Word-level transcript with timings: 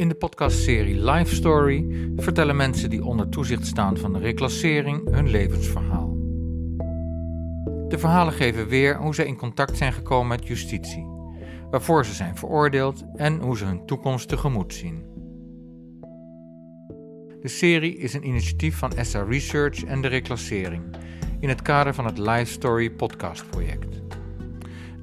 In 0.00 0.08
de 0.08 0.14
podcastserie 0.14 1.04
Life 1.10 1.34
Story 1.34 1.86
vertellen 2.16 2.56
mensen 2.56 2.90
die 2.90 3.04
onder 3.04 3.28
toezicht 3.28 3.66
staan 3.66 3.96
van 3.96 4.12
de 4.12 4.18
reclassering 4.18 5.10
hun 5.10 5.28
levensverhaal. 5.28 6.16
De 7.88 7.98
verhalen 7.98 8.32
geven 8.32 8.68
weer 8.68 8.96
hoe 8.96 9.14
zij 9.14 9.26
in 9.26 9.36
contact 9.36 9.76
zijn 9.76 9.92
gekomen 9.92 10.28
met 10.28 10.46
justitie, 10.46 11.06
waarvoor 11.70 12.04
ze 12.04 12.14
zijn 12.14 12.36
veroordeeld 12.36 13.04
en 13.16 13.40
hoe 13.40 13.56
ze 13.56 13.64
hun 13.64 13.86
toekomst 13.86 14.28
tegemoet 14.28 14.74
zien. 14.74 15.04
De 17.40 17.48
serie 17.48 17.96
is 17.96 18.14
een 18.14 18.26
initiatief 18.26 18.76
van 18.76 18.92
SA 19.00 19.22
Research 19.22 19.84
en 19.84 20.00
de 20.00 20.08
reclassering 20.08 20.82
in 21.40 21.48
het 21.48 21.62
kader 21.62 21.94
van 21.94 22.04
het 22.04 22.18
Life 22.18 22.52
Story 22.52 22.90
podcastproject. 22.90 24.00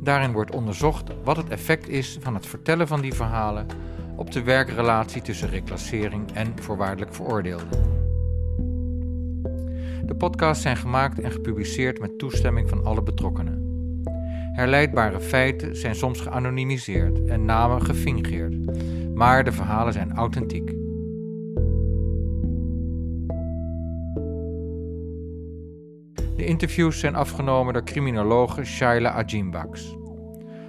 Daarin 0.02 0.32
wordt 0.32 0.56
onderzocht 0.56 1.12
wat 1.24 1.38
het 1.38 1.50
effect 1.50 1.90
is 1.90 2.18
van 2.22 2.34
het 2.34 2.46
vertellen 2.46 2.88
van 2.88 3.02
die 3.02 3.14
verhalen 3.14 3.68
op 4.18 4.32
de 4.32 4.44
werkrelatie 4.44 5.22
tussen 5.22 5.50
reclassering 5.50 6.32
en 6.34 6.54
voorwaardelijk 6.62 7.14
veroordeelden. 7.14 7.68
De 10.06 10.16
podcasts 10.18 10.64
zijn 10.64 10.78
gemaakt 10.78 11.20
en 11.20 11.32
gepubliceerd 11.32 12.00
met 12.00 12.18
toestemming 12.18 12.70
van 12.70 12.86
alle 12.86 13.04
betrokkenen. 13.04 13.66
Herleidbare 14.54 15.20
feiten 15.20 15.76
zijn 15.76 15.96
soms 15.96 16.22
geanonimiseerd 16.22 17.26
en 17.26 17.46
namen 17.46 17.82
gefingeerd, 17.82 18.56
maar 19.16 19.44
de 19.44 19.52
verhalen 19.52 19.94
zijn 19.94 20.14
authentiek. 20.14 20.76
De 26.36 26.46
interviews 26.46 27.00
zijn 27.00 27.16
afgenomen 27.16 27.74
door 27.74 27.84
criminologe 27.84 28.64
Shaila 28.66 29.12
Ajimbaks. 29.12 29.96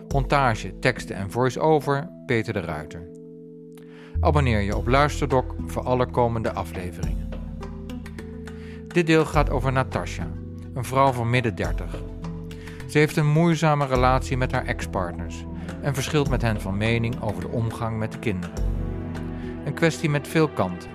Montage, 0.09 0.79
teksten 0.79 1.17
en 1.17 1.31
voice-over 1.31 2.11
Peter 2.27 2.53
de 2.53 2.61
Ruiter. 2.61 3.18
Abonneer 4.21 4.61
je 4.61 4.77
op 4.77 4.87
Luisterdok 4.87 5.55
voor 5.67 5.83
alle 5.83 6.07
komende 6.07 6.53
afleveringen. 6.53 7.29
Dit 8.89 9.07
deel 9.07 9.25
gaat 9.25 9.51
over 9.51 9.73
Natasha, 9.73 10.27
een 10.75 10.85
vrouw 10.85 11.13
van 11.13 11.31
midden 11.31 11.55
30. 11.55 12.03
Ze 12.89 12.99
heeft 12.99 13.17
een 13.17 13.27
moeizame 13.27 13.87
relatie 13.87 14.37
met 14.37 14.53
haar 14.53 14.65
ex-partners 14.65 15.45
en 15.81 15.95
verschilt 15.95 16.29
met 16.29 16.43
hen 16.43 16.61
van 16.61 16.77
mening 16.77 17.23
over 17.23 17.41
de 17.41 17.49
omgang 17.49 17.99
met 17.99 18.13
de 18.13 18.19
kinderen. 18.19 18.57
Een 19.65 19.75
kwestie 19.75 20.11
met 20.11 20.29
veel 20.29 20.49
kanten. 20.49 20.91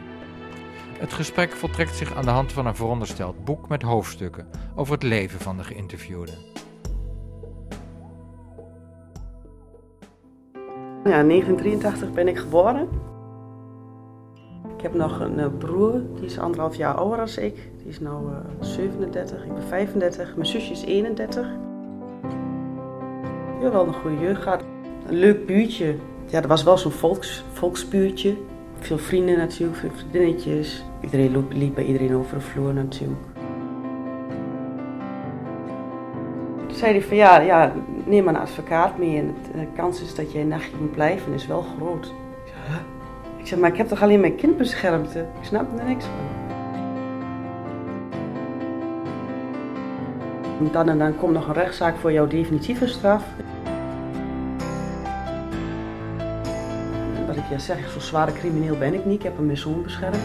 Het 0.98 1.14
gesprek 1.14 1.52
voltrekt 1.52 1.96
zich 1.96 2.16
aan 2.16 2.26
de 2.26 2.32
hand 2.32 2.52
van 2.52 2.66
een 2.66 2.76
verondersteld 2.76 3.46
boek 3.46 3.70
met 3.70 3.82
hoofdstukken 3.82 4.48
over 4.76 4.94
het 4.94 5.04
leven 5.04 5.40
van 5.40 5.58
de 5.58 5.64
geïnterviewde. 5.64 6.32
Ja, 11.04 11.24
1983 11.24 12.12
ben 12.12 12.28
ik 12.28 12.38
geboren. 12.38 13.12
Ik 14.84 14.90
heb 14.90 14.98
nog 14.98 15.20
een 15.20 15.40
uh, 15.40 15.46
broer, 15.58 16.02
die 16.16 16.26
is 16.26 16.40
anderhalf 16.40 16.76
jaar 16.76 16.94
ouder 16.94 17.18
dan 17.18 17.44
ik. 17.44 17.56
Die 17.78 17.88
is 17.88 18.00
nu 18.00 18.08
uh, 18.08 18.38
37, 18.60 19.46
ik 19.46 19.54
ben 19.54 19.64
35. 19.64 20.36
Mijn 20.36 20.48
zusje 20.48 20.72
is 20.72 20.84
31. 20.84 21.48
Ja, 23.62 23.72
wel 23.72 23.88
een 23.88 23.94
goede 23.94 24.20
jeugd 24.20 24.42
gehad. 24.42 24.64
Een 25.08 25.16
leuk 25.16 25.46
buurtje. 25.46 25.96
Ja, 26.26 26.40
dat 26.40 26.50
was 26.50 26.64
wel 26.64 26.78
zo'n 26.78 26.92
volks, 26.92 27.44
volksbuurtje. 27.52 28.36
Veel 28.80 28.98
vrienden 28.98 29.38
natuurlijk, 29.38 29.80
veel 29.80 29.92
vriendinnetjes. 29.96 30.84
Iedereen 31.02 31.48
liep, 31.50 31.76
bij 31.76 31.86
iedereen 31.86 32.16
over 32.16 32.38
de 32.38 32.44
vloer 32.44 32.74
natuurlijk. 32.74 33.22
Toen 36.68 36.78
zei 36.78 36.92
hij 36.92 37.02
van 37.02 37.18
ja, 37.18 37.40
ja, 37.40 37.74
neem 38.06 38.24
maar 38.24 38.34
een 38.34 38.42
advocaat 38.42 38.98
mee 38.98 39.34
de 39.54 39.68
kans 39.76 40.02
is 40.02 40.16
dat 40.16 40.32
jij 40.32 40.42
een 40.42 40.48
nachtje 40.48 40.78
moet 40.80 40.92
blijven 40.92 41.34
is 41.34 41.48
wel 41.48 41.66
groot. 41.78 42.14
Ik 43.44 43.50
zeg, 43.50 43.60
maar 43.60 43.70
ik 43.70 43.78
heb 43.78 43.88
toch 43.88 44.02
alleen 44.02 44.20
mijn 44.20 44.36
kind 44.36 44.58
beschermd? 44.58 45.16
Ik 45.16 45.26
snap 45.42 45.80
er 45.80 45.86
niks 45.86 46.06
van. 46.06 46.14
Dan 50.72 50.90
en 50.90 50.98
dan 50.98 51.18
komt 51.18 51.34
nog 51.34 51.48
een 51.48 51.54
rechtszaak 51.54 51.96
voor 51.98 52.12
jouw 52.12 52.28
definitieve 52.28 52.88
straf. 52.88 53.24
Wat 57.28 57.36
ik 57.36 57.44
ja 57.50 57.58
zeg, 57.58 57.90
zo 57.90 58.00
zware 58.00 58.34
crimineel 58.34 58.78
ben 58.78 58.94
ik 58.94 59.06
niet. 59.06 59.16
Ik 59.16 59.24
heb 59.24 59.40
mijn 59.40 59.58
zoon 59.58 59.84
beschermd. 59.84 60.18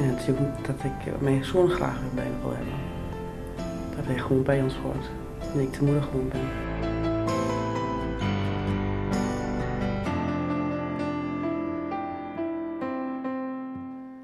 En 0.00 0.06
natuurlijk 0.06 0.66
dat 0.66 0.84
ik 0.84 1.20
mijn 1.20 1.44
zoon 1.44 1.68
graag 1.68 2.00
weer 2.00 2.14
bij 2.14 2.24
me 2.24 2.40
wil 2.42 2.56
hebben. 2.56 2.74
Dat 3.96 4.04
hij 4.06 4.18
gewoon 4.18 4.42
bij 4.42 4.62
ons 4.62 4.76
hoort. 4.76 5.10
En 5.54 5.60
ik 5.60 5.72
de 5.72 5.84
moeder 5.84 6.02
gewoon 6.02 6.28
ben. 6.28 6.69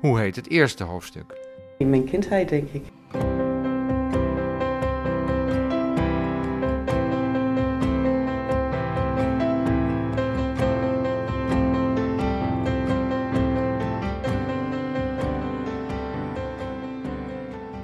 Hoe 0.07 0.19
heet 0.19 0.37
het 0.37 0.51
eerste 0.51 0.85
hoofdstuk? 0.85 1.37
In 1.79 1.91
mijn 1.91 2.05
kindheid 2.05 2.49
denk 2.49 2.71
ik. 2.71 2.85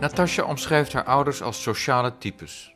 Natasja 0.01 0.45
omschrijft 0.45 0.93
haar 0.93 1.05
ouders 1.05 1.43
als 1.43 1.63
sociale 1.63 2.19
types. 2.19 2.75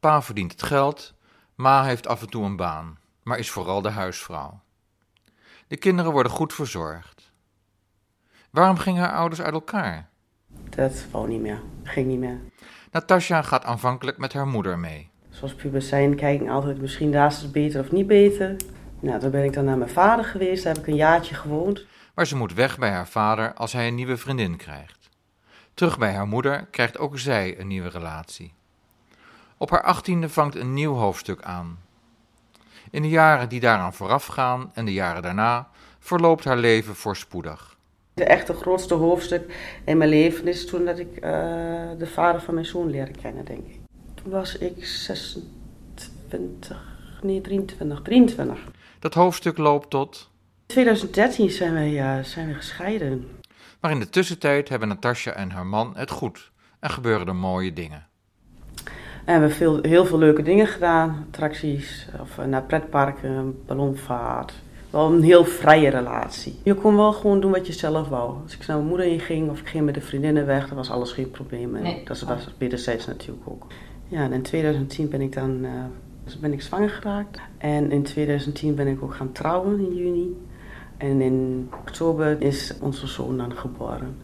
Pa 0.00 0.22
verdient 0.22 0.52
het 0.52 0.62
geld, 0.62 1.14
ma 1.54 1.84
heeft 1.84 2.06
af 2.06 2.20
en 2.20 2.30
toe 2.30 2.44
een 2.44 2.56
baan, 2.56 2.98
maar 3.22 3.38
is 3.38 3.50
vooral 3.50 3.82
de 3.82 3.90
huisvrouw. 3.90 4.60
De 5.68 5.76
kinderen 5.76 6.12
worden 6.12 6.32
goed 6.32 6.52
verzorgd. 6.52 7.23
Waarom 8.54 8.76
gingen 8.76 9.02
haar 9.02 9.12
ouders 9.12 9.40
uit 9.40 9.54
elkaar? 9.54 10.08
Dat 10.68 11.04
wou 11.10 11.28
niet 11.28 11.40
meer. 11.40 11.60
Ging 11.82 12.06
niet 12.06 12.18
meer. 12.18 12.40
Natasja 12.90 13.42
gaat 13.42 13.64
aanvankelijk 13.64 14.18
met 14.18 14.32
haar 14.32 14.46
moeder 14.46 14.78
mee. 14.78 15.10
Zoals 15.30 15.54
pubers 15.54 15.88
zijn, 15.88 16.16
kijken 16.16 16.48
altijd 16.48 16.80
misschien 16.80 17.12
daar 17.12 17.26
is 17.26 17.42
het 17.42 17.52
beter 17.52 17.80
of 17.80 17.90
niet 17.90 18.06
beter. 18.06 18.56
Nou, 19.00 19.20
toen 19.20 19.30
ben 19.30 19.44
ik 19.44 19.52
dan 19.52 19.64
naar 19.64 19.78
mijn 19.78 19.90
vader 19.90 20.24
geweest, 20.24 20.64
daar 20.64 20.74
heb 20.74 20.82
ik 20.82 20.88
een 20.88 20.96
jaartje 20.96 21.34
gewoond. 21.34 21.86
Maar 22.14 22.26
ze 22.26 22.36
moet 22.36 22.54
weg 22.54 22.78
bij 22.78 22.90
haar 22.90 23.08
vader 23.08 23.54
als 23.54 23.72
hij 23.72 23.88
een 23.88 23.94
nieuwe 23.94 24.16
vriendin 24.16 24.56
krijgt. 24.56 25.08
Terug 25.74 25.98
bij 25.98 26.12
haar 26.12 26.28
moeder 26.28 26.66
krijgt 26.70 26.98
ook 26.98 27.18
zij 27.18 27.60
een 27.60 27.68
nieuwe 27.68 27.88
relatie. 27.88 28.54
Op 29.56 29.70
haar 29.70 29.82
achttiende 29.82 30.28
vangt 30.28 30.54
een 30.54 30.74
nieuw 30.74 30.94
hoofdstuk 30.94 31.42
aan. 31.42 31.78
In 32.90 33.02
de 33.02 33.08
jaren 33.08 33.48
die 33.48 33.60
daaraan 33.60 33.94
voorafgaan 33.94 34.70
en 34.74 34.84
de 34.84 34.92
jaren 34.92 35.22
daarna 35.22 35.68
verloopt 35.98 36.44
haar 36.44 36.56
leven 36.56 36.96
voorspoedig. 36.96 37.73
De 38.14 38.24
echte 38.24 38.52
grootste 38.52 38.94
hoofdstuk 38.94 39.54
in 39.84 39.96
mijn 39.96 40.10
leven 40.10 40.46
is 40.46 40.66
toen 40.66 40.84
dat 40.84 40.98
ik 40.98 41.14
uh, 41.14 41.20
de 41.98 42.06
vader 42.06 42.40
van 42.40 42.54
mijn 42.54 42.66
zoon 42.66 42.90
leerde 42.90 43.12
kennen, 43.22 43.44
denk 43.44 43.66
ik. 43.66 43.78
Toen 44.14 44.32
was 44.32 44.58
ik 44.58 44.86
26, 44.86 45.48
nee 47.22 47.40
23, 47.40 48.02
23. 48.02 48.58
Dat 48.98 49.14
hoofdstuk 49.14 49.58
loopt 49.58 49.90
tot. 49.90 50.30
In 50.60 50.66
2013 50.66 51.50
zijn 51.50 51.72
wij, 51.72 52.18
uh, 52.18 52.24
zijn 52.24 52.48
we 52.48 52.54
gescheiden. 52.54 53.28
Maar 53.80 53.90
in 53.90 54.00
de 54.00 54.10
tussentijd 54.10 54.68
hebben 54.68 54.88
Natasja 54.88 55.32
en 55.32 55.50
haar 55.50 55.66
man 55.66 55.96
het 55.96 56.10
goed 56.10 56.52
en 56.80 56.90
gebeuren 56.90 57.26
er 57.26 57.36
mooie 57.36 57.72
dingen. 57.72 58.06
En 58.84 59.24
we 59.24 59.30
hebben 59.30 59.50
veel, 59.50 59.78
heel 59.82 60.06
veel 60.06 60.18
leuke 60.18 60.42
dingen 60.42 60.66
gedaan. 60.66 61.26
Attracties, 61.28 62.08
of 62.20 62.46
naar 62.46 62.62
pretparken, 62.62 63.64
ballonvaart. 63.66 64.52
Wel 64.94 65.12
een 65.12 65.22
heel 65.22 65.44
vrije 65.44 65.88
relatie. 65.88 66.58
Je 66.62 66.74
kon 66.74 66.96
wel 66.96 67.12
gewoon 67.12 67.40
doen 67.40 67.50
wat 67.50 67.66
je 67.66 67.72
zelf 67.72 68.08
wou. 68.08 68.34
Als 68.42 68.54
ik 68.54 68.66
naar 68.66 68.76
mijn 68.76 68.88
moeder 68.88 69.06
in 69.06 69.20
ging 69.20 69.50
of 69.50 69.60
ik 69.60 69.68
ging 69.68 69.84
met 69.84 69.94
de 69.94 70.00
vriendinnen 70.00 70.46
weg, 70.46 70.68
dan 70.68 70.76
was 70.76 70.90
alles 70.90 71.12
geen 71.12 71.30
probleem. 71.30 71.74
En 71.76 71.82
Nee. 71.82 72.02
dat 72.04 72.20
was 72.20 72.54
wederzijds 72.58 73.06
natuurlijk 73.06 73.48
ook. 73.48 73.66
Ja, 74.08 74.22
en 74.22 74.32
in 74.32 74.42
2010 74.42 75.08
ben 75.08 75.20
ik 75.20 75.32
dan 75.32 75.64
uh, 75.64 75.70
ben 76.40 76.52
ik 76.52 76.62
zwanger 76.62 76.88
geraakt. 76.90 77.40
En 77.58 77.90
in 77.90 78.02
2010 78.02 78.74
ben 78.74 78.86
ik 78.86 79.02
ook 79.02 79.14
gaan 79.14 79.32
trouwen 79.32 79.78
in 79.78 79.94
juni. 79.94 80.36
En 80.96 81.20
in 81.20 81.68
oktober 81.80 82.42
is 82.42 82.74
onze 82.80 83.06
zoon 83.06 83.36
dan 83.36 83.52
geboren. 83.52 84.16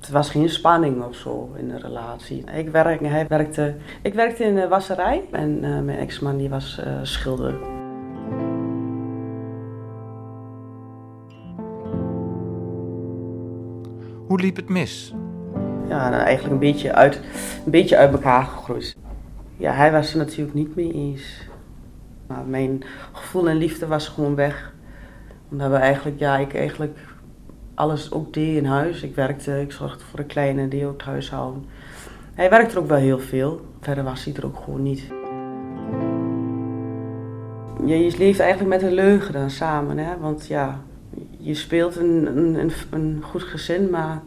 Het 0.00 0.10
was 0.10 0.30
geen 0.30 0.48
spanning 0.48 1.02
of 1.02 1.16
zo 1.16 1.50
in 1.56 1.68
de 1.68 1.78
relatie. 1.78 2.44
Ik 2.54 2.68
werkte, 2.68 3.06
hij 3.06 3.26
werkte, 3.28 3.74
ik 4.02 4.14
werkte 4.14 4.44
in 4.44 4.54
de 4.54 4.68
wasserij 4.68 5.22
en 5.30 5.64
uh, 5.64 5.80
mijn 5.80 5.98
ex-man 5.98 6.36
die 6.36 6.48
was 6.48 6.80
uh, 6.86 6.98
schilder. 7.02 7.81
Hoe 14.32 14.40
liep 14.40 14.56
het 14.56 14.68
mis? 14.68 15.14
Ja, 15.88 16.08
nou, 16.08 16.22
eigenlijk 16.22 16.54
een 16.54 16.72
beetje, 16.72 16.94
uit, 16.94 17.20
een 17.64 17.70
beetje 17.70 17.96
uit 17.96 18.12
elkaar 18.12 18.44
gegroeid. 18.44 18.96
Ja, 19.56 19.72
hij 19.72 19.92
was 19.92 20.12
er 20.12 20.18
natuurlijk 20.18 20.54
niet 20.54 20.76
mee 20.76 20.92
eens. 20.92 21.48
Maar 22.26 22.44
mijn 22.46 22.82
gevoel 23.12 23.48
en 23.48 23.56
liefde 23.56 23.86
was 23.86 24.08
gewoon 24.08 24.34
weg. 24.34 24.74
Omdat 25.50 25.70
we 25.70 25.76
eigenlijk, 25.76 26.18
ja, 26.18 26.36
ik 26.36 26.54
eigenlijk 26.54 26.98
alles 27.74 28.12
ook 28.12 28.32
deed 28.32 28.56
in 28.56 28.64
huis. 28.64 29.02
Ik 29.02 29.14
werkte, 29.14 29.60
ik 29.60 29.72
zorgde 29.72 30.04
voor 30.04 30.18
de 30.18 30.26
kleine, 30.26 30.68
die 30.68 30.86
ook 30.86 30.92
het 30.92 31.02
huishouden. 31.02 31.64
Hij 32.34 32.50
werkte 32.50 32.74
er 32.74 32.80
ook 32.80 32.88
wel 32.88 32.98
heel 32.98 33.20
veel. 33.20 33.60
Verder 33.80 34.04
was 34.04 34.24
hij 34.24 34.34
er 34.34 34.46
ook 34.46 34.58
gewoon 34.64 34.82
niet. 34.82 35.06
Je 37.84 38.14
leeft 38.18 38.40
eigenlijk 38.40 38.70
met 38.70 38.82
een 38.82 38.94
leugen 38.94 39.32
dan 39.32 39.50
samen, 39.50 39.98
hè? 39.98 40.18
want 40.18 40.46
ja, 40.46 40.80
je 41.42 41.54
speelt 41.54 41.96
een, 41.96 42.38
een, 42.38 42.72
een 42.90 43.22
goed 43.22 43.42
gezin, 43.42 43.90
maar 43.90 44.22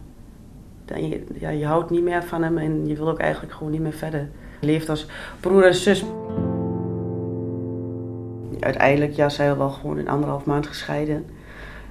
je, 0.86 1.24
ja, 1.40 1.50
je 1.50 1.66
houdt 1.66 1.90
niet 1.90 2.04
meer 2.04 2.24
van 2.24 2.44
hem 2.44 2.58
en 2.58 2.88
je 2.88 2.96
wil 2.96 3.10
ook 3.10 3.20
eigenlijk 3.20 3.54
gewoon 3.54 3.72
niet 3.72 3.82
meer 3.82 3.94
verder. 3.94 4.30
Je 4.60 4.68
leeft 4.68 4.90
als 4.90 5.08
broer 5.40 5.66
en 5.66 5.76
zus. 5.76 6.04
Uiteindelijk 8.60 9.14
ja, 9.14 9.30
zijn 9.30 9.52
we 9.52 9.58
wel 9.58 9.70
gewoon 9.70 9.98
in 9.98 10.08
anderhalf 10.08 10.46
maand 10.46 10.68
gescheiden 10.68 11.26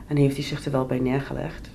en 0.07 0.17
heeft 0.17 0.37
hij 0.37 0.45
zich 0.45 0.65
er 0.65 0.73
wel 0.73 0.87
bij 0.87 0.99
neergelegd. 0.99 1.71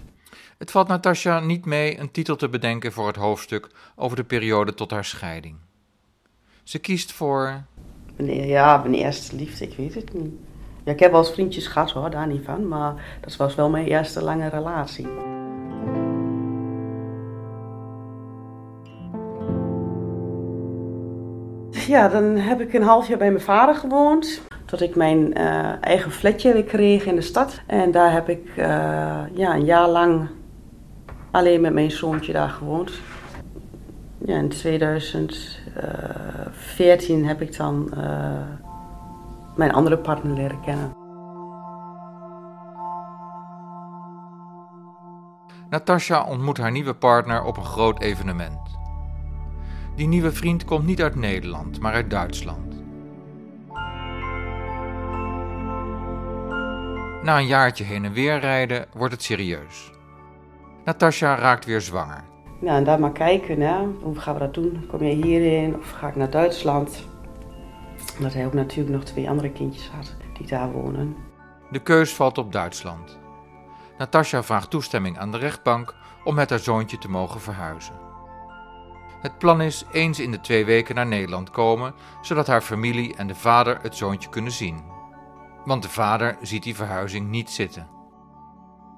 Het 0.58 0.72
valt 0.72 0.88
Natasja 0.88 1.40
niet 1.40 1.66
mee 1.66 2.00
een 2.00 2.12
titel 2.12 2.36
te 2.36 2.50
bedenken 2.50 2.92
voor 2.92 3.08
het 3.08 3.16
hoofdstuk 3.16 3.70
over 3.96 4.18
de 4.18 4.24
periode 4.24 4.74
tot 4.74 4.92
haar 4.92 5.06
scheiding. 5.06 5.56
Ze 6.64 6.80
kiest 6.80 7.12
voor. 7.12 7.64
Ja, 8.26 8.78
mijn 8.78 8.94
eerste 8.94 9.36
liefde, 9.36 9.66
ik 9.66 9.78
weet 9.78 9.96
het 9.96 10.14
niet. 10.14 10.34
Ik 10.90 11.00
heb 11.00 11.12
wel 11.12 11.20
eens 11.20 11.32
vriendjes 11.32 11.68
gehad 11.68 11.92
hoor, 11.92 12.10
daar 12.10 12.28
niet 12.28 12.46
van, 12.46 12.68
maar 12.68 12.94
dat 13.22 13.36
was 13.36 13.56
wel 13.56 13.70
mijn 13.70 13.86
eerste 13.86 14.24
lange 14.24 14.50
relatie. 14.50 15.08
Ja, 21.88 22.08
dan 22.08 22.36
heb 22.36 22.62
ik 22.62 22.74
een 22.74 22.84
half 22.84 23.08
jaar 23.08 23.18
bij 23.18 23.32
mijn 23.32 23.44
vader 23.44 23.76
gewoond. 23.76 24.42
Tot 24.66 24.82
ik 24.82 24.96
mijn 24.96 25.40
uh, 25.40 25.72
eigen 25.82 26.12
flatje 26.12 26.54
weer 26.54 26.64
kreeg 26.64 27.06
in 27.06 27.16
de 27.16 27.22
stad. 27.22 27.62
En 27.66 27.92
daar 27.92 28.12
heb 28.12 28.30
ik 28.30 28.48
uh, 28.50 28.56
ja, 29.34 29.54
een 29.54 29.66
jaar 29.66 29.88
lang 29.88 30.28
alleen 31.32 31.62
met 31.62 31.74
mijn 31.74 31.92
zoontje 31.92 32.34
daar 32.34 32.50
gewoond. 32.50 32.92
Ja, 34.26 34.38
in 34.38 34.50
2014 34.50 37.26
heb 37.26 37.42
ik 37.42 37.58
dan 37.58 37.92
uh, 37.98 38.04
mijn 39.60 39.72
andere 39.72 39.98
partner 39.98 40.34
leren 40.34 40.62
kennen. 40.62 40.92
Natasha 45.70 46.24
ontmoet 46.24 46.58
haar 46.58 46.72
nieuwe 46.72 46.94
partner 46.94 47.44
op 47.44 47.58
een 47.58 47.66
groot 47.66 48.02
evenement. 48.02 48.78
Die 49.96 50.08
nieuwe 50.08 50.32
vriend 50.32 50.66
komt 50.66 50.86
niet 50.86 51.02
uit 51.02 51.16
Nederland, 51.16 51.80
maar 51.80 51.94
uit 51.94 52.10
Duitsland. 52.10 52.84
Na 57.24 57.38
een 57.38 57.48
jaartje 57.48 57.84
heen 57.84 58.06
en 58.06 58.14
weer 58.14 58.40
rijden 58.40 58.86
wordt 58.94 59.14
het 59.14 59.24
serieus. 59.24 59.92
Natasha 60.86 61.36
raakt 61.36 61.66
weer 61.66 61.82
zwanger. 61.82 62.24
Ja, 62.62 62.76
en 62.76 62.84
daar 62.84 63.00
maar 63.00 63.12
kijken, 63.12 63.62
hè. 63.62 63.86
hoe 64.02 64.16
gaan 64.16 64.34
we 64.34 64.40
dat 64.40 64.54
doen? 64.54 64.86
Kom 64.88 65.04
je 65.04 65.14
hierin 65.14 65.76
of 65.76 65.92
ga 65.92 66.08
ik 66.08 66.16
naar 66.16 66.30
Duitsland? 66.30 67.08
Omdat 68.18 68.34
hij 68.34 68.46
ook 68.46 68.54
natuurlijk 68.54 68.96
nog 68.96 69.04
twee 69.04 69.30
andere 69.30 69.52
kindjes 69.52 69.90
had 69.90 70.16
die 70.38 70.48
daar 70.48 70.72
wonen. 70.72 71.16
De 71.72 71.80
keus 71.80 72.14
valt 72.14 72.38
op 72.38 72.52
Duitsland. 72.52 73.20
Natasha 73.98 74.44
vraagt 74.44 74.70
toestemming 74.70 75.18
aan 75.18 75.32
de 75.32 75.38
rechtbank 75.38 75.96
om 76.24 76.36
met 76.36 76.50
haar 76.50 76.60
zoontje 76.60 76.98
te 76.98 77.10
mogen 77.10 77.42
verhuizen. 77.42 77.94
Het 79.22 79.38
plan 79.38 79.62
is 79.62 79.86
eens 79.92 80.20
in 80.20 80.32
de 80.32 80.42
twee 80.42 80.66
weken 80.66 80.96
naar 80.96 81.08
Nederland 81.08 81.50
komen, 81.50 81.94
zodat 82.22 82.48
haar 82.48 82.62
familie 82.62 83.16
en 83.16 83.28
de 83.28 83.36
vader 83.36 83.78
het 83.82 83.96
zoontje 83.96 84.30
kunnen 84.30 84.52
zien. 84.52 84.82
Want 85.66 85.84
de 85.84 85.90
vader 85.90 86.38
ziet 86.42 86.64
die 86.64 86.76
verhuizing 86.76 87.30
niet 87.30 87.50
zitten. 87.50 87.88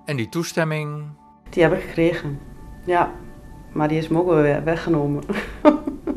En 0.05 0.15
die 0.15 0.29
toestemming? 0.29 1.03
Die 1.49 1.63
heb 1.63 1.73
ik 1.73 1.81
gekregen, 1.81 2.39
ja. 2.85 3.11
Maar 3.73 3.87
die 3.87 3.97
is 3.97 4.07
me 4.07 4.19
ook 4.19 4.27
weer 4.27 4.63
weggenomen. 4.63 5.23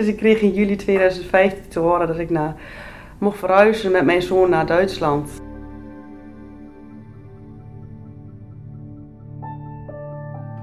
dus 0.00 0.08
ik 0.08 0.16
kreeg 0.16 0.40
in 0.40 0.52
juli 0.52 0.76
2015 0.76 1.68
te 1.68 1.78
horen 1.78 2.06
dat 2.06 2.18
ik 2.18 2.30
naar, 2.30 2.54
mocht 3.18 3.38
verhuizen 3.38 3.92
met 3.92 4.04
mijn 4.04 4.22
zoon 4.22 4.50
naar 4.50 4.66
Duitsland. 4.66 5.30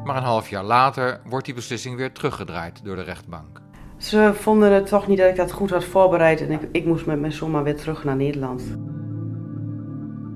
Maar 0.03 0.17
een 0.17 0.23
half 0.23 0.49
jaar 0.49 0.63
later 0.63 1.19
wordt 1.25 1.45
die 1.45 1.53
beslissing 1.53 1.95
weer 1.95 2.11
teruggedraaid 2.11 2.83
door 2.83 2.95
de 2.95 3.01
rechtbank. 3.01 3.61
Ze 3.97 4.31
vonden 4.33 4.71
het 4.71 4.87
toch 4.87 5.07
niet 5.07 5.17
dat 5.17 5.29
ik 5.29 5.35
dat 5.35 5.51
goed 5.51 5.69
had 5.69 5.83
voorbereid 5.83 6.41
en 6.41 6.51
ik, 6.51 6.61
ik 6.71 6.85
moest 6.85 7.05
met 7.05 7.19
mijn 7.19 7.31
zoon 7.31 7.51
maar 7.51 7.63
weer 7.63 7.77
terug 7.77 8.03
naar 8.03 8.15
Nederland. 8.15 8.63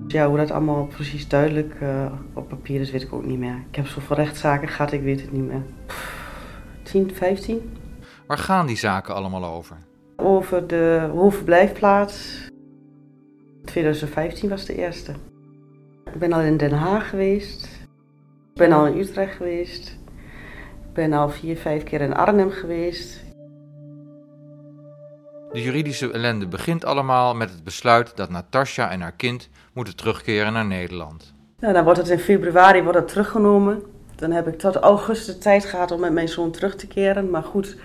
Ja, 0.08 0.28
hoe 0.28 0.38
dat 0.38 0.52
allemaal 0.52 0.86
precies 0.86 1.28
duidelijk 1.28 1.74
uh, 1.82 2.12
op 2.34 2.50
papier 2.50 2.82
is, 2.82 2.92
weet 2.92 3.02
ik 3.02 3.14
ook 3.14 3.26
niet 3.26 3.40
meer. 3.40 3.64
Ik 3.70 3.76
heb 3.76 3.88
zoveel 3.88 4.16
rechtszaken 4.16 4.68
gehad, 4.68 4.92
ik 4.92 5.02
weet 5.02 5.22
het 5.22 5.32
niet 5.32 5.48
meer. 5.48 5.62
10, 6.84 7.12
15? 7.14 7.81
Waar 8.32 8.40
gaan 8.40 8.68
die 8.68 8.78
zaken 8.78 9.16
allemaal 9.16 9.46
over? 9.46 9.78
Over 10.16 10.68
de 10.68 11.10
hoofdverblijfplaats. 11.14 12.48
2015 13.66 14.50
was 14.50 14.66
de 14.66 14.76
eerste. 14.76 15.12
Ik 16.06 16.20
ben 16.20 16.34
al 16.34 16.40
in 16.40 16.58
Den 16.58 16.72
Haag 16.72 17.10
geweest. 17.10 17.66
Ik 18.54 18.54
ben 18.54 18.72
al 18.72 18.86
in 18.86 18.98
Utrecht 18.98 19.36
geweest. 19.36 19.88
Ik 20.88 20.94
ben 20.94 21.14
al 21.14 21.30
vier, 21.30 21.58
vijf 21.58 21.84
keer 21.84 22.02
in 22.02 22.14
Arnhem 22.14 22.52
geweest. 22.52 23.24
De 25.52 25.62
juridische 25.62 26.12
ellende 26.12 26.48
begint 26.48 26.86
allemaal 26.86 27.36
met 27.36 27.50
het 27.50 27.64
besluit 27.64 28.18
dat 28.18 28.30
Natasja 28.30 28.92
en 28.92 29.02
haar 29.02 29.16
kind 29.16 29.50
moeten 29.74 29.96
terugkeren 29.96 30.54
naar 30.54 30.66
Nederland. 30.66 31.34
Nou, 31.60 31.74
dan 31.74 31.84
wordt 31.84 32.00
het 32.00 32.10
in 32.10 32.20
februari 32.20 32.82
wordt 32.82 32.98
het 32.98 33.08
teruggenomen. 33.08 33.84
Dan 34.16 34.32
heb 34.32 34.48
ik 34.48 34.60
tot 34.60 34.76
augustus 34.76 35.36
de 35.36 35.42
tijd 35.42 35.66
gehad 35.66 35.92
om 35.92 36.00
met 36.00 36.14
mijn 36.14 36.30
zoon 36.30 36.52
terug 36.52 36.76
te 36.76 36.88
keren. 36.88 37.30
Maar 37.30 37.44
goed, 37.44 37.78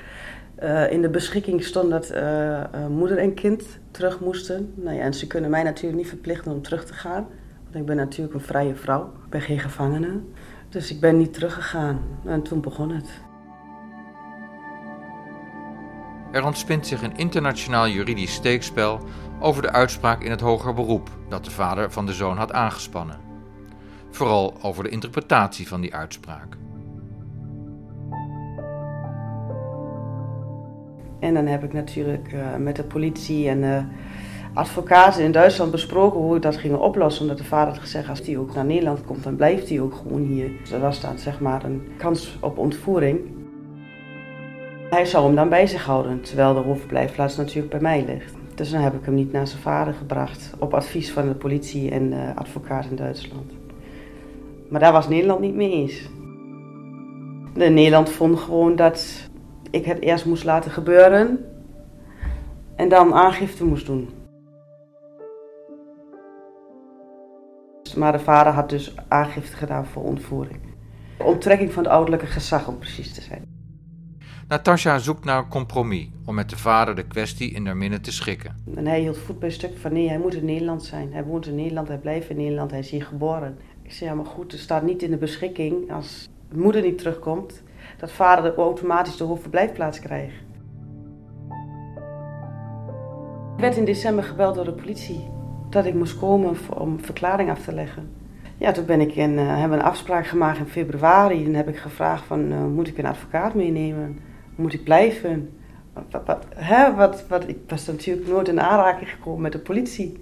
uh, 0.62 0.92
in 0.92 1.02
de 1.02 1.08
beschikking 1.08 1.64
stond 1.64 1.90
dat 1.90 2.10
uh, 2.10 2.20
uh, 2.20 2.64
moeder 2.90 3.18
en 3.18 3.34
kind 3.34 3.78
terug 3.90 4.20
moesten. 4.20 4.72
Nou 4.74 4.96
ja, 4.96 5.02
en 5.02 5.14
ze 5.14 5.26
kunnen 5.26 5.50
mij 5.50 5.62
natuurlijk 5.62 5.96
niet 5.96 6.08
verplichten 6.08 6.52
om 6.52 6.62
terug 6.62 6.84
te 6.84 6.92
gaan. 6.92 7.26
Want 7.64 7.74
ik 7.76 7.86
ben 7.86 7.96
natuurlijk 7.96 8.34
een 8.34 8.40
vrije 8.40 8.74
vrouw. 8.74 9.12
Ik 9.24 9.30
ben 9.30 9.40
geen 9.40 9.58
gevangene. 9.58 10.20
Dus 10.68 10.90
ik 10.90 11.00
ben 11.00 11.18
niet 11.18 11.32
teruggegaan. 11.32 12.00
En 12.24 12.42
toen 12.42 12.60
begon 12.60 12.90
het. 12.90 13.08
Er 16.32 16.44
ontspint 16.44 16.86
zich 16.86 17.02
een 17.02 17.16
internationaal 17.16 17.88
juridisch 17.88 18.34
steekspel 18.34 19.00
over 19.40 19.62
de 19.62 19.72
uitspraak 19.72 20.22
in 20.22 20.30
het 20.30 20.40
hoger 20.40 20.74
beroep 20.74 21.10
dat 21.28 21.44
de 21.44 21.50
vader 21.50 21.92
van 21.92 22.06
de 22.06 22.12
zoon 22.12 22.36
had 22.36 22.52
aangespannen. 22.52 23.20
Vooral 24.10 24.54
over 24.62 24.84
de 24.84 24.90
interpretatie 24.90 25.68
van 25.68 25.80
die 25.80 25.94
uitspraak. 25.94 26.56
En 31.20 31.34
dan 31.34 31.46
heb 31.46 31.64
ik 31.64 31.72
natuurlijk 31.72 32.32
uh, 32.32 32.56
met 32.58 32.76
de 32.76 32.82
politie 32.82 33.48
en 33.48 33.60
de 33.60 33.82
advocaten 34.54 35.24
in 35.24 35.32
Duitsland 35.32 35.70
besproken 35.70 36.20
hoe 36.20 36.32
we 36.32 36.38
dat 36.38 36.56
gingen 36.56 36.80
oplossen. 36.80 37.22
Omdat 37.22 37.38
de 37.38 37.44
vader 37.44 37.72
had 37.72 37.82
gezegd, 37.82 38.08
als 38.08 38.26
hij 38.26 38.38
ook 38.38 38.54
naar 38.54 38.64
Nederland 38.64 39.04
komt, 39.04 39.22
dan 39.22 39.36
blijft 39.36 39.68
hij 39.68 39.80
ook 39.80 39.94
gewoon 39.94 40.22
hier. 40.22 40.50
Dus 40.60 40.70
er 40.70 40.80
was 40.80 41.00
dan 41.00 41.18
zeg 41.18 41.40
maar 41.40 41.64
een 41.64 41.88
kans 41.96 42.38
op 42.40 42.58
ontvoering. 42.58 43.20
Hij 44.90 45.04
zou 45.04 45.26
hem 45.26 45.34
dan 45.34 45.48
bij 45.48 45.66
zich 45.66 45.84
houden, 45.84 46.20
terwijl 46.20 46.54
de 46.54 46.60
hoofdverblijfplaats 46.60 47.36
natuurlijk 47.36 47.70
bij 47.70 47.80
mij 47.80 48.04
ligt. 48.06 48.34
Dus 48.54 48.70
dan 48.70 48.80
heb 48.80 48.94
ik 48.94 49.04
hem 49.04 49.14
niet 49.14 49.32
naar 49.32 49.46
zijn 49.46 49.62
vader 49.62 49.94
gebracht, 49.94 50.54
op 50.58 50.74
advies 50.74 51.12
van 51.12 51.28
de 51.28 51.34
politie 51.34 51.90
en 51.90 52.10
de 52.10 52.32
advocaat 52.34 52.86
in 52.90 52.96
Duitsland. 52.96 53.52
Maar 54.68 54.80
daar 54.80 54.92
was 54.92 55.08
Nederland 55.08 55.40
niet 55.40 55.54
mee 55.54 55.72
eens. 55.72 56.08
De 57.54 57.68
Nederland 57.68 58.10
vond 58.10 58.38
gewoon 58.38 58.76
dat 58.76 59.25
ik 59.70 59.84
het 59.84 60.00
eerst 60.00 60.24
moest 60.24 60.44
laten 60.44 60.70
gebeuren 60.70 61.44
en 62.76 62.88
dan 62.88 63.14
aangifte 63.14 63.64
moest 63.64 63.86
doen. 63.86 64.08
Maar 67.96 68.12
de 68.12 68.18
vader 68.18 68.52
had 68.52 68.70
dus 68.70 68.94
aangifte 69.08 69.56
gedaan 69.56 69.86
voor 69.86 70.02
ontvoering. 70.02 70.60
Onttrekking 71.18 71.72
van 71.72 71.82
het 71.82 71.92
ouderlijke 71.92 72.26
gezag, 72.26 72.68
om 72.68 72.78
precies 72.78 73.14
te 73.14 73.20
zijn. 73.20 73.56
Natasja 74.48 74.98
zoekt 74.98 75.24
naar 75.24 75.38
een 75.38 75.48
compromis 75.48 76.08
om 76.24 76.34
met 76.34 76.50
de 76.50 76.56
vader 76.56 76.94
de 76.94 77.06
kwestie 77.06 77.52
in 77.52 77.66
haar 77.66 77.76
midden 77.76 78.02
te 78.02 78.12
schikken. 78.12 78.56
En 78.74 78.86
hij 78.86 79.00
hield 79.00 79.18
voet 79.18 79.38
bij 79.38 79.50
stuk 79.50 79.78
van 79.78 79.92
nee, 79.92 80.08
hij 80.08 80.18
moet 80.18 80.34
in 80.34 80.44
Nederland 80.44 80.84
zijn. 80.84 81.12
Hij 81.12 81.24
woont 81.24 81.46
in 81.46 81.54
Nederland, 81.54 81.88
hij 81.88 81.98
blijft 81.98 82.30
in 82.30 82.36
Nederland, 82.36 82.70
hij 82.70 82.80
is 82.80 82.90
hier 82.90 83.04
geboren. 83.04 83.58
Ik 83.82 83.92
zei 83.92 84.10
ja, 84.10 84.16
maar 84.16 84.26
goed, 84.26 84.52
er 84.52 84.58
staat 84.58 84.82
niet 84.82 85.02
in 85.02 85.10
de 85.10 85.16
beschikking 85.16 85.92
als 85.92 86.28
de 86.48 86.56
moeder 86.56 86.82
niet 86.82 86.98
terugkomt, 86.98 87.62
dat 87.96 88.12
vader 88.12 88.54
automatisch 88.56 89.16
de 89.16 89.24
hoofdverblijfplaats 89.24 90.00
krijgt. 90.00 90.44
Ik 93.54 93.62
werd 93.62 93.76
in 93.76 93.84
december 93.84 94.24
gebeld 94.24 94.54
door 94.54 94.64
de 94.64 94.72
politie 94.72 95.28
dat 95.70 95.84
ik 95.84 95.94
moest 95.94 96.18
komen 96.18 96.56
om 96.76 97.00
verklaring 97.00 97.50
af 97.50 97.62
te 97.62 97.74
leggen. 97.74 98.10
Ja, 98.58 98.72
toen 98.72 98.84
ben 98.84 99.00
ik 99.00 99.14
in, 99.14 99.32
uh, 99.32 99.58
hebben 99.58 99.78
een 99.78 99.84
afspraak 99.84 100.26
gemaakt 100.26 100.58
in 100.58 100.66
februari. 100.66 101.44
En 101.44 101.54
heb 101.54 101.68
ik 101.68 101.76
gevraagd 101.76 102.24
van, 102.24 102.52
uh, 102.52 102.64
moet 102.64 102.88
ik 102.88 102.98
een 102.98 103.06
advocaat 103.06 103.54
meenemen? 103.54 104.18
Moet 104.54 104.72
ik 104.72 104.84
blijven? 104.84 105.50
Wat, 105.92 106.22
wat, 106.26 106.44
hè? 106.54 106.94
Wat, 106.94 107.26
wat, 107.28 107.48
ik 107.48 107.58
was 107.68 107.86
natuurlijk 107.86 108.28
nooit 108.28 108.48
in 108.48 108.60
aanraking 108.60 109.10
gekomen 109.10 109.40
met 109.40 109.52
de 109.52 109.58
politie. 109.58 110.12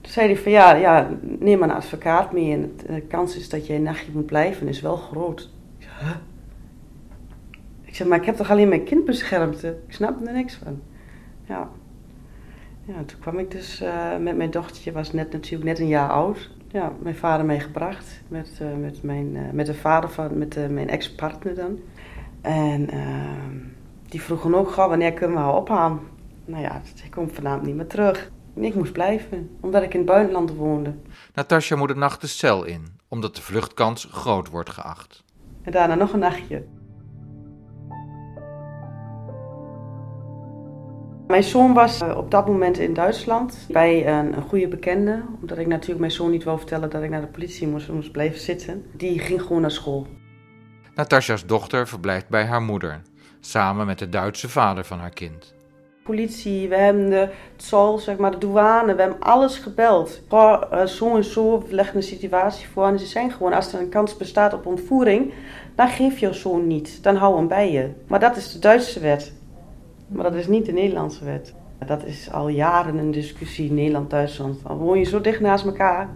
Toen 0.00 0.12
zei 0.12 0.26
hij 0.26 0.36
van, 0.36 0.52
ja, 0.52 0.74
ja 0.74 1.08
neem 1.20 1.58
maar 1.58 1.68
een 1.68 1.74
advocaat 1.74 2.32
mee. 2.32 2.52
En 2.52 2.72
de 2.86 3.00
kans 3.00 3.36
is 3.36 3.48
dat 3.48 3.66
je 3.66 3.74
een 3.74 3.82
nachtje 3.82 4.12
moet 4.12 4.26
blijven 4.26 4.68
is 4.68 4.80
wel 4.80 4.96
groot. 4.96 5.50
Huh? 5.78 6.10
Ik 7.94 8.00
zeg, 8.00 8.08
maar 8.08 8.18
ik 8.18 8.24
heb 8.24 8.36
toch 8.36 8.50
alleen 8.50 8.68
mijn 8.68 8.84
kind 8.84 9.04
beschermd? 9.04 9.64
Ik 9.64 9.74
snap 9.88 10.26
er 10.26 10.32
niks 10.32 10.54
van. 10.54 10.82
Ja. 11.44 11.68
Ja, 12.84 12.94
toen 13.06 13.18
kwam 13.20 13.38
ik 13.38 13.50
dus 13.50 13.82
uh, 13.82 14.16
met 14.16 14.36
mijn 14.36 14.50
dochtertje, 14.50 14.92
was 14.92 15.12
net 15.12 15.32
natuurlijk 15.32 15.64
net 15.64 15.78
een 15.78 15.88
jaar 15.88 16.10
oud. 16.10 16.50
Ja, 16.68 16.92
mijn 16.98 17.16
vader 17.16 17.46
meegebracht 17.46 18.22
met, 18.28 18.58
uh, 18.62 18.68
met, 18.80 19.02
mijn, 19.02 19.34
uh, 19.34 19.50
met 19.52 19.66
de 19.66 19.74
vader 19.74 20.10
van 20.10 20.38
met, 20.38 20.70
mijn 20.70 20.88
ex-partner 20.88 21.54
dan. 21.54 21.78
En 22.40 22.90
ehm, 22.90 23.58
die 24.08 24.22
vroegen 24.22 24.54
ook 24.54 24.70
gauw 24.70 24.88
wanneer 24.88 25.12
kunnen 25.12 25.36
we 25.36 25.42
haar 25.42 25.56
ophalen. 25.56 26.00
Nou 26.44 26.62
ja, 26.62 26.82
ik 27.04 27.10
kom 27.10 27.30
vanavond 27.30 27.66
niet 27.66 27.76
meer 27.76 27.86
terug. 27.86 28.30
Ik 28.54 28.74
moest 28.74 28.92
blijven, 28.92 29.50
omdat 29.60 29.82
ik 29.82 29.92
in 29.92 30.00
het 30.00 30.08
buitenland 30.08 30.54
woonde. 30.54 30.94
Natasja 31.34 31.76
moet 31.76 31.88
de 31.88 31.94
nacht 31.94 32.20
de 32.20 32.26
cel 32.26 32.64
in, 32.64 32.86
omdat 33.08 33.36
de 33.36 33.42
vluchtkans 33.42 34.08
groot 34.10 34.48
wordt 34.48 34.70
geacht. 34.70 35.24
En 35.62 35.72
daarna 35.72 35.94
nog 35.94 36.12
een 36.12 36.18
nachtje. 36.18 36.64
Mijn 41.26 41.42
zoon 41.42 41.74
was 41.74 42.00
eh, 42.00 42.16
op 42.16 42.30
dat 42.30 42.46
moment 42.46 42.78
in 42.78 42.94
Duitsland 42.94 43.66
bij 43.68 44.06
een, 44.06 44.34
goede 44.48 44.68
bekende. 44.68 45.22
Omdat 45.40 45.58
ik 45.58 45.66
natuurlijk 45.66 46.00
mijn 46.00 46.12
zoon 46.12 46.30
niet 46.30 46.44
wil 46.44 46.58
vertellen 46.58 46.90
dat 46.90 47.02
ik 47.02 47.10
naar 47.10 47.20
de 47.20 47.26
politie 47.26 47.68
moest, 47.68 47.88
moest 47.88 48.12
blijven 48.12 48.40
zitten. 48.40 48.84
Die 48.92 49.18
ging 49.18 49.42
gewoon 49.42 49.60
naar 49.60 49.70
school. 49.70 50.06
Natasja's 50.94 51.46
dochter 51.46 51.88
verblijft 51.88 52.28
bij 52.28 52.44
haar 52.44 52.62
moeder, 52.62 53.02
samen 53.40 53.86
met 53.86 53.98
de 53.98 54.08
Duitse 54.08 54.48
vader 54.48 54.84
van 54.84 54.98
haar 54.98 55.10
kind. 55.10 55.54
Politie, 56.04 56.68
we 56.68 56.76
hebben 56.76 57.10
de 57.10 57.30
zoll, 57.56 57.98
zeg 57.98 58.16
maar, 58.16 58.30
de 58.30 58.38
douane, 58.38 58.94
we 58.94 59.00
hebben 59.00 59.20
alles 59.20 59.58
gebeld. 59.58 60.22
Eh, 60.28 60.84
zo 60.84 61.16
en 61.16 61.24
zo, 61.24 61.64
we 61.68 61.74
leggen 61.74 61.96
een 61.96 62.02
situatie 62.02 62.68
voor 62.68 62.86
en 62.86 62.98
ze 62.98 63.06
zijn 63.06 63.30
gewoon, 63.30 63.52
als 63.52 63.72
er 63.72 63.80
een 63.80 63.88
kans 63.88 64.16
bestaat 64.16 64.54
op 64.54 64.66
ontvoering, 64.66 65.32
dan 65.74 65.88
geef 65.88 66.18
je 66.18 66.32
zoon 66.32 66.66
niet, 66.66 67.02
dan 67.02 67.16
hou 67.16 67.36
hem 67.36 67.48
bij 67.48 67.72
je. 67.72 67.90
Maar 68.06 68.20
dat 68.20 68.36
is 68.36 68.52
de 68.52 68.58
Duitse 68.58 69.00
wet. 69.00 69.32
Maar 70.08 70.24
dat 70.24 70.34
is 70.34 70.46
niet 70.46 70.66
de 70.66 70.72
Nederlandse 70.72 71.24
wet. 71.24 71.54
Dat 71.86 72.04
is 72.04 72.32
al 72.32 72.48
jaren 72.48 72.98
een 72.98 73.10
discussie 73.10 73.72
Nederland-Duitsland. 73.72 74.62
Dan 74.62 74.76
woon 74.76 74.98
je 74.98 75.04
zo 75.04 75.20
dicht 75.20 75.40
naast 75.40 75.64
elkaar. 75.64 76.08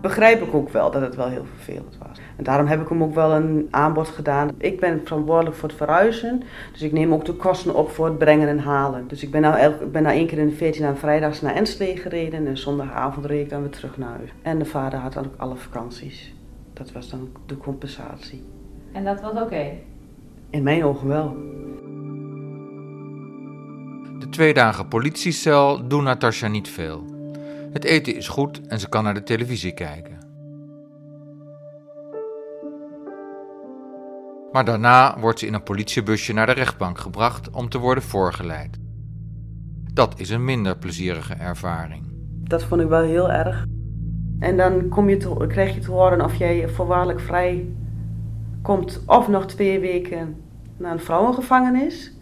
Begrijp 0.00 0.42
ik 0.42 0.54
ook 0.54 0.68
wel 0.68 0.90
dat 0.90 1.02
het 1.02 1.14
wel 1.14 1.28
heel 1.28 1.44
vervelend 1.44 1.98
was. 1.98 2.18
En 2.36 2.44
daarom 2.44 2.66
heb 2.66 2.80
ik 2.80 2.88
hem 2.88 3.02
ook 3.02 3.14
wel 3.14 3.32
een 3.32 3.68
aanbod 3.70 4.08
gedaan. 4.08 4.50
Ik 4.58 4.80
ben 4.80 5.00
verantwoordelijk 5.04 5.56
voor 5.56 5.68
het 5.68 5.78
verhuizen. 5.78 6.42
Dus 6.72 6.82
ik 6.82 6.92
neem 6.92 7.12
ook 7.12 7.24
de 7.24 7.32
kosten 7.32 7.74
op 7.74 7.90
voor 7.90 8.06
het 8.06 8.18
brengen 8.18 8.48
en 8.48 8.58
halen. 8.58 9.08
Dus 9.08 9.22
ik 9.22 9.30
ben 9.30 9.40
nou, 9.40 9.56
elke, 9.56 9.86
ben 9.86 10.02
nou 10.02 10.14
één 10.16 10.26
keer 10.26 10.38
in 10.38 10.48
de 10.48 10.54
14 10.54 10.84
aan 10.84 10.96
vrijdags 10.96 11.40
naar 11.40 11.54
Enschede 11.54 12.00
gereden. 12.00 12.46
En 12.46 12.58
zondagavond 12.58 13.26
reed 13.26 13.42
ik 13.42 13.50
dan 13.50 13.60
weer 13.60 13.70
terug 13.70 13.98
naar 13.98 14.16
huis. 14.16 14.30
En 14.42 14.58
de 14.58 14.64
vader 14.64 14.98
had 14.98 15.12
dan 15.12 15.24
ook 15.24 15.36
alle 15.36 15.56
vakanties. 15.56 16.34
Dat 16.72 16.92
was 16.92 17.10
dan 17.10 17.28
de 17.46 17.56
compensatie. 17.56 18.44
En 18.92 19.04
dat 19.04 19.20
was 19.20 19.42
oké? 19.42 19.70
In 20.50 20.62
mijn 20.62 20.84
ogen 20.84 21.08
wel. 21.08 21.36
De 24.18 24.28
twee 24.30 24.54
dagen 24.54 24.88
politiecel 24.88 25.88
doen 25.88 26.02
Natasja 26.02 26.48
niet 26.48 26.68
veel. 26.68 27.04
Het 27.72 27.84
eten 27.84 28.16
is 28.16 28.28
goed 28.28 28.66
en 28.66 28.80
ze 28.80 28.88
kan 28.88 29.04
naar 29.04 29.14
de 29.14 29.22
televisie 29.22 29.74
kijken. 29.74 30.18
Maar 34.52 34.64
daarna 34.64 35.18
wordt 35.20 35.38
ze 35.38 35.46
in 35.46 35.54
een 35.54 35.62
politiebusje 35.62 36.32
naar 36.32 36.46
de 36.46 36.52
rechtbank 36.52 36.98
gebracht 36.98 37.50
om 37.50 37.68
te 37.68 37.78
worden 37.78 38.02
voorgeleid. 38.02 38.78
Dat 39.92 40.20
is 40.20 40.30
een 40.30 40.44
minder 40.44 40.76
plezierige 40.76 41.34
ervaring. 41.34 42.02
Dat 42.42 42.64
vond 42.64 42.80
ik 42.80 42.88
wel 42.88 43.02
heel 43.02 43.30
erg. 43.30 43.66
En 44.38 44.56
dan 44.56 44.88
kom 44.88 45.08
je 45.08 45.16
te, 45.16 45.44
krijg 45.48 45.74
je 45.74 45.80
te 45.80 45.90
horen 45.90 46.24
of 46.24 46.34
jij 46.34 46.68
voorwaardelijk 46.68 47.20
vrij 47.20 47.66
komt 48.68 49.02
of 49.06 49.28
nog 49.28 49.46
twee 49.46 49.80
weken 49.80 50.42
naar 50.76 50.92
een 50.92 51.00
vrouwengevangenis. 51.00 52.12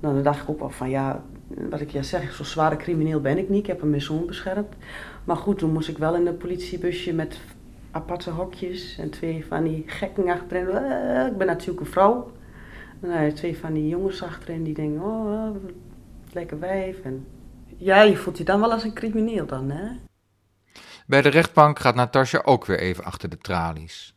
Nou, 0.00 0.14
dan 0.14 0.22
dacht 0.22 0.42
ik 0.42 0.48
ook 0.48 0.58
wel 0.58 0.70
van 0.70 0.90
ja, 0.90 1.24
wat 1.70 1.80
ik 1.80 1.90
ja 1.90 2.02
zeg, 2.02 2.32
zo 2.34 2.44
zware 2.44 2.76
crimineel 2.76 3.20
ben 3.20 3.38
ik 3.38 3.48
niet. 3.48 3.60
Ik 3.60 3.66
heb 3.66 3.82
een 3.82 4.00
zoon 4.00 4.26
beschermd. 4.26 4.74
Maar 5.24 5.36
goed, 5.36 5.58
toen 5.58 5.72
moest 5.72 5.88
ik 5.88 5.98
wel 5.98 6.14
in 6.14 6.26
een 6.26 6.36
politiebusje 6.36 7.12
met 7.12 7.40
aparte 7.90 8.30
hokjes 8.30 8.98
en 8.98 9.10
twee 9.10 9.46
van 9.48 9.64
die 9.64 9.82
gekken 9.86 10.28
achterin. 10.28 10.66
Uh, 10.66 11.26
ik 11.26 11.36
ben 11.36 11.46
natuurlijk 11.46 11.80
een 11.80 11.92
vrouw. 11.92 12.32
En 13.00 13.34
twee 13.34 13.58
van 13.58 13.72
die 13.72 13.88
jongens 13.88 14.22
achterin 14.22 14.62
die 14.62 14.74
denken, 14.74 15.02
oh, 15.02 15.56
lekker 16.32 16.58
wijf. 16.58 17.00
En 17.00 17.26
ja, 17.76 18.02
je 18.02 18.16
voelt 18.16 18.38
je 18.38 18.44
dan 18.44 18.60
wel 18.60 18.72
als 18.72 18.84
een 18.84 18.94
crimineel 18.94 19.46
dan, 19.46 19.70
hè? 19.70 19.88
Bij 21.06 21.22
de 21.22 21.28
rechtbank 21.28 21.78
gaat 21.78 21.94
Natasja 21.94 22.42
ook 22.44 22.66
weer 22.66 22.78
even 22.78 23.04
achter 23.04 23.28
de 23.28 23.38
tralies. 23.38 24.14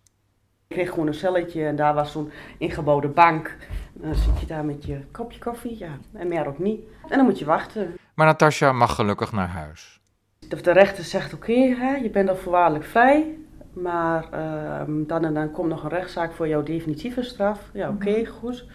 Ik 0.67 0.75
kreeg 0.75 0.89
gewoon 0.89 1.07
een 1.07 1.13
celletje 1.13 1.65
en 1.65 1.75
daar 1.75 1.93
was 1.93 2.11
zo'n 2.11 2.31
ingebouwde 2.57 3.07
bank. 3.07 3.55
dan 3.93 4.15
zit 4.15 4.39
je 4.39 4.45
daar 4.45 4.65
met 4.65 4.85
je 4.85 4.99
kopje 5.11 5.39
koffie, 5.39 5.77
ja, 5.77 5.97
en 6.13 6.27
meer 6.27 6.47
ook 6.47 6.59
niet. 6.59 6.81
En 7.09 7.17
dan 7.17 7.25
moet 7.25 7.39
je 7.39 7.45
wachten. 7.45 7.95
Maar 8.13 8.25
Natasja 8.25 8.71
mag 8.71 8.95
gelukkig 8.95 9.31
naar 9.31 9.47
huis. 9.47 10.01
De 10.47 10.71
rechter 10.71 11.03
zegt, 11.03 11.33
oké, 11.33 11.51
je 12.01 12.09
bent 12.11 12.29
al 12.29 12.35
voorwaardelijk 12.35 12.85
vrij. 12.85 13.37
Maar 13.73 14.31
ehm, 14.31 15.03
dan 15.05 15.25
en 15.25 15.33
dan 15.33 15.51
komt 15.51 15.69
nog 15.69 15.83
een 15.83 15.89
rechtszaak 15.89 16.33
voor 16.33 16.47
jouw 16.47 16.63
definitieve 16.63 17.23
straf. 17.23 17.69
Ja, 17.73 17.89
oké, 17.89 18.19
mhm. 18.19 18.31
goed. 18.31 18.65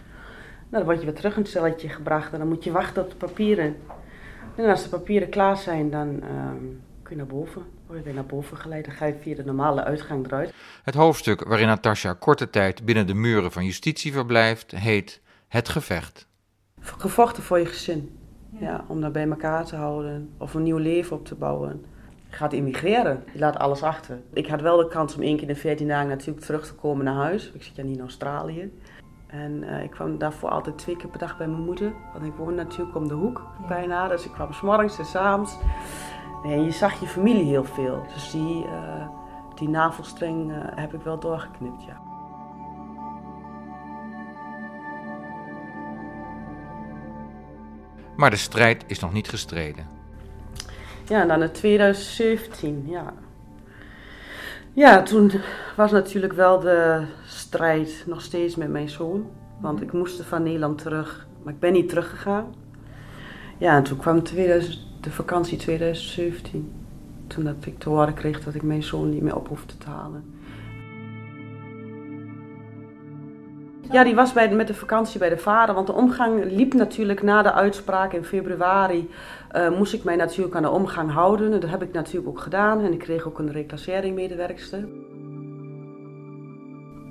Nou, 0.69 0.83
dan 0.83 0.83
word 0.83 0.99
je 0.99 1.05
weer 1.05 1.15
terug 1.15 1.35
in 1.35 1.41
het 1.41 1.51
celletje 1.51 1.89
gebracht 1.89 2.33
en 2.33 2.39
dan 2.39 2.47
moet 2.47 2.63
je 2.63 2.71
wachten 2.71 3.03
op 3.03 3.09
de 3.09 3.15
papieren. 3.15 3.75
En 4.55 4.69
als 4.69 4.83
de 4.83 4.89
papieren 4.89 5.29
klaar 5.29 5.57
zijn, 5.57 5.89
dan 5.89 6.21
ehm, 6.21 6.63
kun 7.03 7.09
je 7.09 7.15
naar 7.15 7.25
boven. 7.25 7.63
Word 7.89 8.01
je 8.01 8.07
weer 8.07 8.15
naar 8.15 8.25
boven 8.25 8.57
geleid, 8.57 8.85
dan 8.85 8.93
ga 8.93 9.05
je 9.05 9.15
via 9.21 9.35
de 9.35 9.43
normale 9.43 9.83
uitgang 9.83 10.25
eruit. 10.25 10.53
Het 10.83 10.95
hoofdstuk 10.95 11.43
waarin 11.43 11.67
Natasja 11.67 12.13
korte 12.13 12.49
tijd 12.49 12.85
binnen 12.85 13.07
de 13.07 13.13
muren 13.13 13.51
van 13.51 13.65
justitie 13.65 14.13
verblijft, 14.13 14.71
heet 14.71 15.21
Het 15.47 15.69
Gevecht. 15.69 16.27
Gevochten 16.79 17.43
voor 17.43 17.59
je 17.59 17.65
gezin. 17.65 18.17
Ja. 18.59 18.85
om 18.87 19.01
dat 19.01 19.11
bij 19.11 19.29
elkaar 19.29 19.65
te 19.65 19.75
houden 19.75 20.33
of 20.37 20.53
een 20.53 20.63
nieuw 20.63 20.77
leven 20.77 21.17
op 21.17 21.25
te 21.25 21.35
bouwen. 21.35 21.85
Je 22.29 22.35
gaat 22.35 22.53
immigreren, 22.53 23.23
je 23.33 23.39
laat 23.39 23.57
alles 23.57 23.83
achter. 23.83 24.19
Ik 24.33 24.47
had 24.47 24.61
wel 24.61 24.77
de 24.77 24.87
kans 24.87 25.15
om 25.15 25.21
één 25.21 25.37
keer 25.37 25.47
in 25.47 25.53
de 25.53 25.59
14 25.59 25.87
dagen 25.87 26.07
natuurlijk 26.07 26.45
terug 26.45 26.65
te 26.65 26.73
komen 26.73 27.05
naar 27.05 27.15
huis. 27.15 27.51
Ik 27.51 27.63
zit 27.63 27.75
ja 27.75 27.83
niet 27.83 27.95
in 27.95 28.01
Australië. 28.01 28.71
En 29.27 29.63
uh, 29.63 29.83
ik 29.83 29.91
kwam 29.91 30.17
daarvoor 30.17 30.49
altijd 30.49 30.77
twee 30.77 30.95
keer 30.95 31.09
per 31.09 31.19
dag 31.19 31.37
bij 31.37 31.47
mijn 31.47 31.63
moeder. 31.63 31.93
Want 32.13 32.25
ik 32.25 32.33
woon 32.33 32.55
natuurlijk 32.55 32.95
om 32.95 33.07
de 33.07 33.13
hoek 33.13 33.45
bijna. 33.67 34.07
Dus 34.07 34.25
ik 34.25 34.31
kwam 34.31 34.53
s'morgens 34.53 34.97
en 34.97 35.05
s'avonds. 35.05 35.57
En 36.43 36.63
je 36.63 36.71
zag 36.71 36.99
je 36.99 37.07
familie 37.07 37.43
heel 37.43 37.63
veel. 37.63 38.05
Dus 38.13 38.31
die, 38.31 38.65
uh, 38.65 39.07
die 39.55 39.69
navelstreng 39.69 40.51
uh, 40.51 40.57
heb 40.61 40.93
ik 40.93 41.01
wel 41.01 41.19
doorgeknipt, 41.19 41.83
ja. 41.83 42.01
Maar 48.15 48.29
de 48.29 48.35
strijd 48.35 48.83
is 48.87 48.99
nog 48.99 49.13
niet 49.13 49.29
gestreden. 49.29 49.87
Ja, 51.07 51.21
en 51.21 51.27
dan 51.27 51.41
in 51.41 51.51
2017, 51.51 52.83
ja. 52.87 53.13
Ja, 54.73 55.03
toen 55.03 55.31
was 55.75 55.91
natuurlijk 55.91 56.33
wel 56.33 56.59
de 56.59 57.05
strijd 57.25 58.03
nog 58.05 58.21
steeds 58.21 58.55
met 58.55 58.69
mijn 58.69 58.89
zoon. 58.89 59.29
Want 59.59 59.81
ik 59.81 59.93
moest 59.93 60.21
van 60.21 60.43
Nederland 60.43 60.77
terug, 60.77 61.27
maar 61.43 61.53
ik 61.53 61.59
ben 61.59 61.73
niet 61.73 61.89
teruggegaan. 61.89 62.55
Ja, 63.57 63.75
en 63.75 63.83
toen 63.83 63.97
kwam 63.97 64.23
2000, 64.23 64.88
de 65.09 65.15
vakantie 65.15 65.57
2017. 65.57 66.71
Toen 67.27 67.43
dat 67.43 67.65
ik 67.65 67.79
te 67.79 67.89
horen 67.89 68.13
kreeg 68.13 68.43
dat 68.43 68.53
ik 68.53 68.63
mijn 68.63 68.83
zoon 68.83 69.09
niet 69.09 69.21
meer 69.21 69.35
op 69.35 69.47
hoefde 69.47 69.77
te 69.77 69.89
halen. 69.89 70.23
Ja, 73.91 74.03
die 74.03 74.15
was 74.15 74.33
bij, 74.33 74.55
met 74.55 74.67
de 74.67 74.73
vakantie 74.73 75.19
bij 75.19 75.29
de 75.29 75.37
vader. 75.37 75.75
Want 75.75 75.87
de 75.87 75.93
omgang 75.93 76.43
liep 76.51 76.73
natuurlijk 76.73 77.21
na 77.21 77.41
de 77.41 77.51
uitspraak 77.51 78.13
in 78.13 78.23
februari. 78.23 79.09
Uh, 79.55 79.77
moest 79.77 79.93
ik 79.93 80.03
mij 80.03 80.15
natuurlijk 80.15 80.55
aan 80.55 80.61
de 80.61 80.69
omgang 80.69 81.11
houden. 81.11 81.53
En 81.53 81.59
dat 81.59 81.69
heb 81.69 81.81
ik 81.81 81.93
natuurlijk 81.93 82.27
ook 82.27 82.39
gedaan. 82.39 82.81
En 82.81 82.93
ik 82.93 82.99
kreeg 82.99 83.27
ook 83.27 83.39
een 83.39 83.51
reclassering 83.51 84.15
medewerkster. 84.15 84.87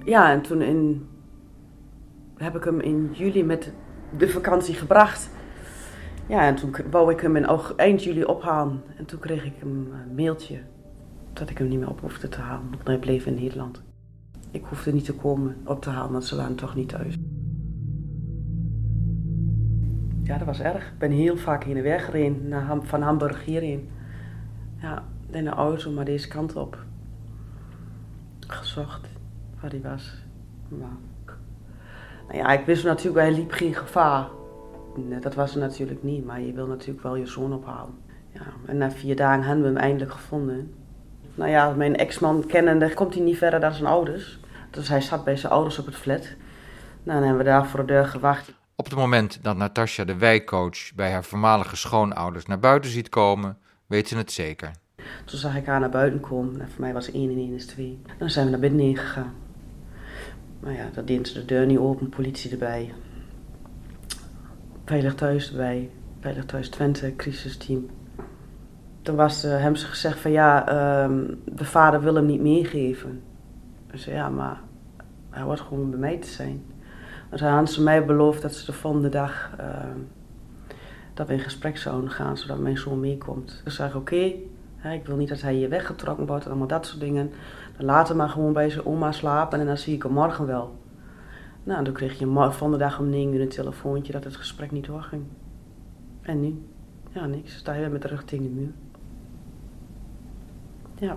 Ja, 0.04 0.30
en 0.30 0.42
toen 0.42 0.62
in, 0.62 1.08
heb 2.36 2.56
ik 2.56 2.64
hem 2.64 2.80
in 2.80 3.10
juli 3.12 3.44
met 3.44 3.72
de 4.18 4.28
vakantie 4.28 4.74
gebracht. 4.74 5.30
Ja, 6.28 6.46
en 6.46 6.54
toen 6.54 6.74
wou 6.90 7.12
ik 7.12 7.20
hem 7.20 7.36
in 7.36 7.46
eind 7.76 8.04
juli 8.04 8.24
ophalen. 8.24 8.82
En 8.96 9.04
toen 9.04 9.18
kreeg 9.18 9.44
ik 9.44 9.62
een 9.62 9.92
mailtje 10.16 10.60
dat 11.32 11.50
ik 11.50 11.58
hem 11.58 11.68
niet 11.68 11.78
meer 11.78 11.88
op 11.88 12.00
hoefde 12.00 12.28
te 12.28 12.40
halen. 12.40 12.70
Want 12.70 12.86
hij 12.86 12.98
bleef 12.98 13.26
in 13.26 13.34
Nederland. 13.34 13.82
Ik 14.50 14.64
hoefde 14.64 14.92
niet 14.92 15.04
te 15.04 15.14
komen 15.14 15.56
op 15.64 15.82
te 15.82 15.90
halen, 15.90 16.12
want 16.12 16.24
ze 16.24 16.36
waren 16.36 16.56
toch 16.56 16.74
niet 16.74 16.88
thuis. 16.88 17.16
Ja, 20.22 20.38
dat 20.38 20.46
was 20.46 20.60
erg. 20.60 20.86
Ik 20.86 20.98
ben 20.98 21.10
heel 21.10 21.36
vaak 21.36 21.64
heen 21.64 21.76
en 21.76 21.82
weer 21.82 22.00
gereden, 22.00 22.48
naar, 22.48 22.78
van 22.82 23.02
Hamburg 23.02 23.44
hierheen. 23.44 23.88
Ja, 24.80 25.04
in 25.30 25.44
de 25.44 25.50
auto, 25.50 25.90
maar 25.90 26.04
deze 26.04 26.28
kant 26.28 26.56
op. 26.56 26.78
Gezocht 28.46 29.08
waar 29.60 29.70
hij 29.70 29.80
was. 29.80 30.14
Maar, 30.68 30.96
nou 32.26 32.38
ja, 32.38 32.48
ik 32.48 32.66
wist 32.66 32.84
natuurlijk, 32.84 33.24
hij 33.24 33.34
liep 33.34 33.50
geen 33.50 33.74
gevaar. 33.74 34.28
Nee, 35.06 35.20
dat 35.20 35.34
was 35.34 35.54
er 35.54 35.60
natuurlijk 35.60 36.02
niet, 36.02 36.24
maar 36.24 36.40
je 36.40 36.52
wil 36.52 36.66
natuurlijk 36.66 37.02
wel 37.02 37.16
je 37.16 37.26
zoon 37.26 37.52
ophalen. 37.52 37.94
Ja, 38.32 38.42
en 38.66 38.76
na 38.76 38.90
vier 38.90 39.16
dagen 39.16 39.42
hebben 39.42 39.62
we 39.64 39.70
hem 39.70 39.78
eindelijk 39.78 40.12
gevonden. 40.12 40.74
Nou 41.34 41.50
ja, 41.50 41.70
mijn 41.70 41.96
ex-man 41.96 42.46
kennende 42.46 42.94
komt 42.94 43.14
hij 43.14 43.22
niet 43.22 43.38
verder 43.38 43.60
dan 43.60 43.72
zijn 43.72 43.86
ouders. 43.86 44.38
Dus 44.70 44.88
hij 44.88 45.00
zat 45.00 45.24
bij 45.24 45.36
zijn 45.36 45.52
ouders 45.52 45.78
op 45.78 45.86
het 45.86 45.96
flat. 45.96 46.28
Nou, 47.02 47.18
dan 47.18 47.28
hebben 47.28 47.38
we 47.38 47.50
daar 47.50 47.66
voor 47.66 47.80
de 47.80 47.86
deur 47.92 48.06
gewacht. 48.06 48.52
Op 48.76 48.84
het 48.84 48.94
moment 48.94 49.38
dat 49.42 49.56
Natasja 49.56 50.04
de 50.04 50.16
wijkcoach 50.16 50.94
bij 50.94 51.12
haar 51.12 51.24
voormalige 51.24 51.76
schoonouders 51.76 52.46
naar 52.46 52.58
buiten 52.58 52.90
ziet 52.90 53.08
komen, 53.08 53.58
weet 53.86 54.08
ze 54.08 54.16
het 54.16 54.32
zeker. 54.32 54.70
Toen 55.24 55.38
zag 55.38 55.56
ik 55.56 55.66
haar 55.66 55.80
naar 55.80 55.90
buiten 55.90 56.20
komen. 56.20 56.60
En 56.60 56.70
voor 56.70 56.80
mij 56.80 56.92
was 56.92 57.10
1 57.10 57.30
en 57.30 57.36
1 57.36 57.54
is 57.54 57.66
2. 57.66 58.02
Dan 58.18 58.30
zijn 58.30 58.44
we 58.44 58.50
naar 58.50 58.60
binnen 58.60 58.96
gegaan. 58.96 59.34
Maar 60.60 60.72
ja, 60.72 60.88
dat 60.92 61.06
deed 61.06 61.28
ze 61.28 61.34
de 61.34 61.44
deur 61.44 61.66
niet 61.66 61.78
open, 61.78 62.08
politie 62.08 62.50
erbij. 62.50 62.92
Veilig 64.88 65.14
thuis 65.14 65.50
erbij. 65.50 65.90
Veilig 66.20 66.44
thuis 66.44 66.68
Twente, 66.68 67.16
crisisteam. 67.16 67.86
Toen 69.02 69.16
was, 69.16 69.44
uh, 69.44 69.50
hebben 69.50 69.80
ze 69.80 69.86
gezegd 69.86 70.18
van 70.18 70.30
ja, 70.30 70.60
uh, 70.62 71.18
de 71.44 71.64
vader 71.64 72.00
wil 72.00 72.14
hem 72.14 72.26
niet 72.26 72.40
meegeven. 72.40 73.22
Ik 73.92 73.98
zei 73.98 74.16
ja, 74.16 74.28
maar 74.28 74.60
hij 75.30 75.44
wordt 75.44 75.60
gewoon 75.60 75.90
bij 75.90 75.98
mij 75.98 76.18
te 76.18 76.28
zijn. 76.28 76.62
Dus 77.30 77.40
hadden 77.40 77.68
ze 77.68 77.82
mij 77.82 78.04
beloofd 78.04 78.42
dat 78.42 78.54
ze 78.54 78.66
de 78.66 78.72
volgende 78.72 79.08
dag 79.08 79.50
uh, 79.60 79.66
dat 81.14 81.26
we 81.26 81.32
in 81.32 81.40
gesprek 81.40 81.78
zouden 81.78 82.10
gaan, 82.10 82.36
zodat 82.36 82.58
mijn 82.58 82.78
zoon 82.78 83.00
meekomt. 83.00 83.60
Dus 83.64 83.74
zei 83.74 83.94
oké, 83.94 84.32
ik 84.92 85.06
wil 85.06 85.16
niet 85.16 85.28
dat 85.28 85.40
hij 85.40 85.54
hier 85.54 85.68
weggetrokken 85.68 86.26
wordt 86.26 86.44
en 86.44 86.50
allemaal 86.50 86.68
dat 86.68 86.86
soort 86.86 87.00
dingen. 87.00 87.30
Dan 87.76 87.86
laat 87.86 88.08
hem 88.08 88.16
maar 88.16 88.28
gewoon 88.28 88.52
bij 88.52 88.70
zijn 88.70 88.86
oma 88.86 89.12
slapen 89.12 89.60
en 89.60 89.66
dan 89.66 89.76
zie 89.76 89.94
ik 89.94 90.02
hem 90.02 90.12
morgen 90.12 90.46
wel. 90.46 90.77
Nou, 91.64 91.84
toen 91.84 91.94
kreeg 91.94 92.18
je 92.18 92.50
van 92.50 92.70
de 92.70 92.76
dag 92.76 92.98
om 92.98 93.08
9 93.08 93.34
uur 93.34 93.40
een 93.40 93.48
telefoontje 93.48 94.12
dat 94.12 94.24
het 94.24 94.36
gesprek 94.36 94.70
niet 94.70 94.86
doorging. 94.86 95.24
En 96.22 96.40
nu? 96.40 96.62
Ja, 97.12 97.26
niks. 97.26 97.56
Sta 97.56 97.72
je 97.72 97.80
weer 97.80 97.90
met 97.90 98.02
de 98.02 98.08
rug 98.08 98.24
tegen 98.24 98.44
de 98.44 98.50
muur. 98.50 98.72
Ja. 100.94 101.16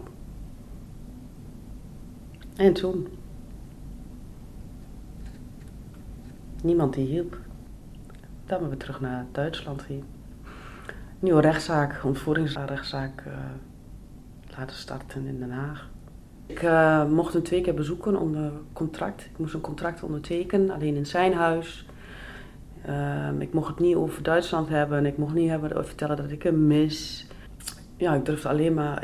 En 2.56 2.74
toen? 2.74 3.08
Niemand 6.64 6.94
die 6.94 7.08
hielp. 7.08 7.32
Dan 7.32 8.60
hebben 8.60 8.70
we 8.70 8.78
terug 8.78 9.02
naar 9.02 9.26
Duitsland 9.32 9.84
hier. 9.84 10.04
Nieuwe 11.20 11.42
rechtszaak, 11.42 12.04
ontvoeringsrechtszaak 12.04 13.24
uh, 13.28 13.34
laten 14.58 14.76
starten 14.76 15.26
in 15.26 15.40
Den 15.40 15.52
Haag. 15.52 15.91
Ik 16.52 16.62
uh, 16.62 17.06
mocht 17.06 17.34
hem 17.34 17.44
twee 17.44 17.62
keer 17.62 17.74
bezoeken 17.74 18.20
onder 18.20 18.52
contract. 18.74 19.26
Ik 19.26 19.38
moest 19.38 19.54
een 19.54 19.62
contract 19.62 20.04
ondertekenen, 20.04 20.70
alleen 20.70 20.96
in 20.96 21.06
zijn 21.06 21.34
huis. 21.34 21.86
Uh, 22.88 23.30
ik 23.40 23.54
mocht 23.54 23.68
het 23.68 23.80
niet 23.80 23.96
over 23.96 24.24
Duitsland 24.24 24.70
hebben. 24.70 25.06
Ik 25.06 25.18
mocht 25.18 25.34
niet 25.34 25.50
hebben, 25.50 25.86
vertellen 25.86 26.18
dat 26.18 26.32
ik 26.32 26.44
hem 26.44 26.68
mis. 26.68 27.28
Ja, 27.98 28.14
ik 28.14 28.26
durfde 28.26 28.50
alleen 28.50 28.74
maar 28.74 29.04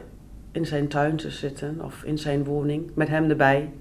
in 0.51 0.65
zijn 0.65 0.87
tuin 0.87 1.15
te 1.15 1.31
zitten 1.31 1.83
of 1.83 2.03
in 2.03 2.17
zijn 2.17 2.43
woning 2.43 2.91
met 2.95 3.07
hem 3.07 3.29
erbij. 3.29 3.73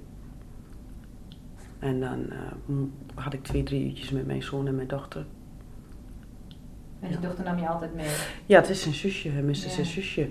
En 1.79 2.01
dan 2.01 2.27
uh, 2.69 2.77
had 3.15 3.33
ik 3.33 3.43
twee, 3.43 3.63
drie 3.63 3.85
uurtjes 3.87 4.11
met 4.11 4.27
mijn 4.27 4.43
zoon 4.43 4.67
en 4.67 4.75
mijn 4.75 4.89
dochter. 4.89 5.27
En 7.01 7.09
die 7.09 7.19
dochter 7.21 7.45
nam 7.45 7.59
je 7.59 7.69
altijd 7.69 7.95
mee? 7.95 8.11
Ja, 8.47 8.61
het 8.61 8.69
is 8.69 8.83
zijn 8.83 8.95
zusje. 8.95 9.29
Hij 9.29 9.43
miste 9.43 9.69
ja. 9.69 9.75
zijn 9.75 9.87
zusje. 9.87 10.29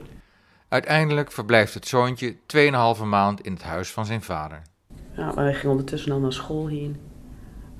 Uiteindelijk 0.75 1.31
verblijft 1.31 1.73
het 1.73 1.87
zoontje 1.87 2.35
2,5 2.35 3.03
maand 3.03 3.41
in 3.41 3.53
het 3.53 3.63
huis 3.63 3.91
van 3.91 4.05
zijn 4.05 4.21
vader. 4.21 4.61
Ja, 5.11 5.31
maar 5.33 5.43
hij 5.43 5.53
ging 5.53 5.71
ondertussen 5.71 6.11
al 6.11 6.19
naar 6.19 6.33
school 6.33 6.67
heen. 6.67 6.97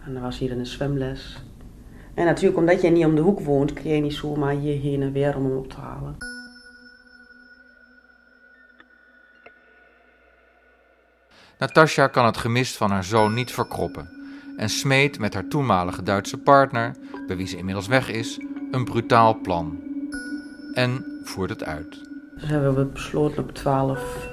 En 0.06 0.14
dan 0.14 0.22
was 0.22 0.38
hier 0.38 0.52
een 0.52 0.66
zwemles. 0.66 1.44
En 2.14 2.25
natuurlijk, 2.25 2.58
omdat 2.58 2.82
jij 2.82 2.90
niet 2.90 3.06
om 3.06 3.16
de 3.16 3.22
hoek 3.22 3.40
woont, 3.40 3.74
kun 3.74 3.90
je 3.90 4.02
niet 4.02 4.14
zomaar 4.14 4.54
hierheen 4.54 5.02
en 5.02 5.12
weer 5.12 5.36
om 5.36 5.44
hem 5.46 5.58
op 5.58 5.70
te 5.70 5.80
halen. 5.80 6.18
Natasja 11.58 12.08
kan 12.08 12.25
het 12.25 12.38
gemis 12.38 12.78
van 12.78 12.92
haar 12.92 13.04
zoon 13.04 13.34
niet 13.34 13.52
verkroppen 13.52 14.10
en 14.58 14.69
smeet 14.69 15.19
met 15.19 15.34
haar 15.34 15.48
toenmalige 15.48 16.04
Duitse 16.04 16.38
partner, 16.38 16.96
bij 17.28 17.38
wie 17.38 17.48
ze 17.48 17.58
inmiddels 17.58 17.88
weg 17.88 18.10
is, 18.10 18.39
een 18.72 18.86
brutaal 18.86 19.39
plan. 19.41 19.80
En 20.74 21.22
voert 21.24 21.50
het 21.50 21.63
uit. 21.63 22.05
Dus 22.39 22.50
hebben 22.50 22.76
we 22.76 22.86
besloten 22.86 23.43
op 23.43 23.52
12 23.52 24.30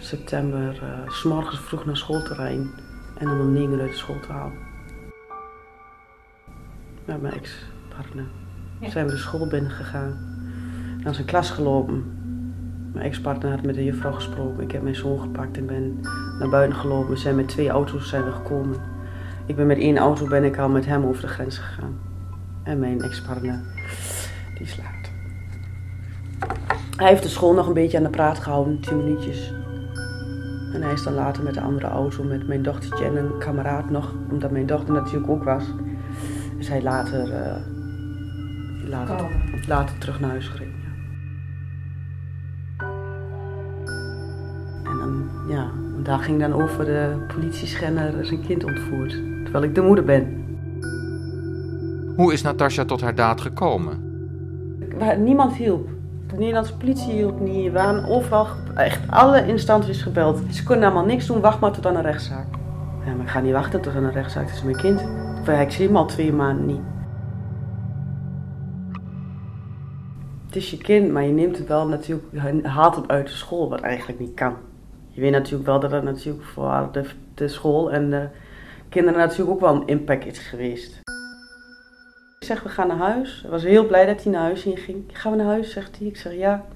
september 0.00 0.80
uh, 0.82 1.10
s 1.10 1.24
morgens 1.24 1.60
vroeg 1.60 1.84
naar 1.84 1.96
schoolterrein 1.96 2.70
en 3.18 3.26
dan 3.26 3.40
om 3.40 3.52
9 3.52 3.72
uur 3.72 3.80
uit 3.80 3.90
de 3.90 3.96
school 3.96 4.20
te 4.20 4.32
halen. 4.32 4.58
Met 7.04 7.22
mijn 7.22 7.34
ex-partner. 7.34 8.24
Ja. 8.80 8.90
Zijn 8.90 9.06
we 9.06 9.12
de 9.12 9.18
school 9.18 9.48
binnen 9.48 9.70
gegaan. 9.70 10.38
Naar 11.02 11.14
zijn 11.14 11.26
klas 11.26 11.50
gelopen. 11.50 12.04
Mijn 12.92 13.04
ex-partner 13.04 13.50
had 13.50 13.62
met 13.62 13.74
de 13.74 13.84
juffrouw 13.84 14.12
gesproken. 14.12 14.62
Ik 14.62 14.72
heb 14.72 14.82
mijn 14.82 14.94
zoon 14.94 15.20
gepakt 15.20 15.56
en 15.56 15.66
ben 15.66 16.00
naar 16.38 16.48
buiten 16.50 16.78
gelopen. 16.78 17.10
We 17.10 17.16
zijn 17.16 17.36
met 17.36 17.48
twee 17.48 17.68
auto's 17.68 18.08
zijn 18.08 18.24
we 18.24 18.32
gekomen. 18.32 18.76
Ik 19.46 19.56
ben 19.56 19.66
met 19.66 19.78
één 19.78 19.98
auto 19.98 20.26
ben 20.26 20.44
ik 20.44 20.58
al 20.58 20.68
met 20.68 20.86
hem 20.86 21.04
over 21.04 21.22
de 21.22 21.28
grens 21.28 21.58
gegaan. 21.58 21.98
En 22.62 22.78
mijn 22.78 23.00
ex-partner, 23.00 23.60
die 24.58 24.66
slaapt. 24.66 24.99
Hij 27.00 27.08
heeft 27.08 27.22
de 27.22 27.28
school 27.28 27.54
nog 27.54 27.66
een 27.66 27.74
beetje 27.74 27.96
aan 27.96 28.02
de 28.02 28.10
praat 28.10 28.38
gehouden, 28.38 28.80
tien 28.80 28.96
minuutjes. 28.96 29.54
En 30.72 30.82
hij 30.82 30.92
is 30.92 31.02
dan 31.02 31.14
later 31.14 31.42
met 31.42 31.54
de 31.54 31.60
andere 31.60 31.86
auto, 31.86 32.24
met 32.24 32.46
mijn 32.46 32.62
dochtertje 32.62 33.04
en 33.04 33.16
een 33.16 33.38
kameraad 33.38 33.90
nog, 33.90 34.14
omdat 34.30 34.50
mijn 34.50 34.66
dochter 34.66 34.94
natuurlijk 34.94 35.30
ook 35.30 35.44
was. 35.44 35.64
Is 36.58 36.68
hij 36.68 36.82
later, 36.82 37.28
uh, 37.28 37.56
later, 38.88 39.30
later 39.68 39.98
terug 39.98 40.20
naar 40.20 40.30
huis 40.30 40.48
gereden. 40.48 40.74
En 44.84 44.98
dan, 44.98 45.28
ja, 45.48 45.70
daar 46.02 46.18
ging 46.18 46.40
dan 46.40 46.52
over 46.52 46.84
de 46.84 47.24
politieschenner 47.34 48.24
zijn 48.24 48.46
kind 48.46 48.64
ontvoerd, 48.64 49.10
terwijl 49.42 49.64
ik 49.64 49.74
de 49.74 49.82
moeder 49.82 50.04
ben. 50.04 50.44
Hoe 52.16 52.32
is 52.32 52.42
Natasja 52.42 52.84
tot 52.84 53.00
haar 53.00 53.14
daad 53.14 53.40
gekomen? 53.40 54.08
Niemand 55.18 55.52
hielp. 55.52 55.98
De 56.30 56.36
Nederlandse 56.36 56.76
politie 56.76 57.12
hielp 57.12 57.40
niet. 57.40 57.64
We 57.64 57.70
waren 57.70 58.04
overal, 58.04 58.46
echt 58.74 59.10
alle 59.10 59.46
instanties 59.46 60.02
gebeld. 60.02 60.40
Ze 60.50 60.64
konden 60.64 60.84
allemaal 60.84 61.04
niks 61.04 61.26
doen, 61.26 61.40
wacht 61.40 61.60
maar 61.60 61.72
tot 61.72 61.86
aan 61.86 61.96
een 61.96 62.02
rechtszaak. 62.02 62.46
Ja, 63.04 63.12
maar 63.12 63.24
ik 63.24 63.30
ga 63.30 63.40
niet 63.40 63.52
wachten 63.52 63.80
tot 63.80 63.94
aan 63.94 64.04
een 64.04 64.12
rechtszaak, 64.12 64.46
het 64.46 64.54
is 64.54 64.62
mijn 64.62 64.76
kind. 64.76 65.00
Ik 65.60 65.70
zie 65.70 65.86
hem 65.86 65.96
al 65.96 66.06
twee 66.06 66.32
maanden 66.32 66.66
niet. 66.66 66.80
Het 70.46 70.56
is 70.56 70.70
je 70.70 70.76
kind, 70.76 71.12
maar 71.12 71.22
je 71.22 71.32
neemt 71.32 71.58
het 71.58 71.68
wel 71.68 71.88
natuurlijk, 71.88 72.26
je 72.32 72.68
haalt 72.68 72.96
het 72.96 73.08
uit 73.08 73.26
de 73.26 73.32
school, 73.32 73.68
wat 73.68 73.80
eigenlijk 73.80 74.18
niet 74.18 74.34
kan. 74.34 74.54
Je 75.08 75.20
weet 75.20 75.30
natuurlijk 75.30 75.66
wel 75.66 75.80
dat 75.80 75.90
het 75.90 76.02
natuurlijk 76.02 76.44
voor 76.44 76.88
de, 76.92 77.04
de 77.34 77.48
school 77.48 77.92
en 77.92 78.10
de 78.10 78.28
kinderen 78.88 79.18
natuurlijk 79.18 79.50
ook 79.50 79.60
wel 79.60 79.74
een 79.74 79.86
impact 79.86 80.26
is 80.26 80.38
geweest. 80.38 80.99
Ik 82.40 82.46
zeg, 82.46 82.62
we 82.62 82.68
gaan 82.68 82.86
naar 82.86 82.96
huis. 82.96 83.42
Ik 83.44 83.50
was 83.50 83.62
heel 83.62 83.86
blij 83.86 84.06
dat 84.06 84.22
hij 84.22 84.32
naar 84.32 84.42
huis 84.42 84.62
ging. 84.62 85.04
Gaan 85.12 85.32
we 85.32 85.38
naar 85.38 85.46
huis, 85.46 85.72
zegt 85.72 85.98
hij. 85.98 86.06
Ik 86.06 86.16
zeg, 86.16 86.34
ja. 86.34 86.66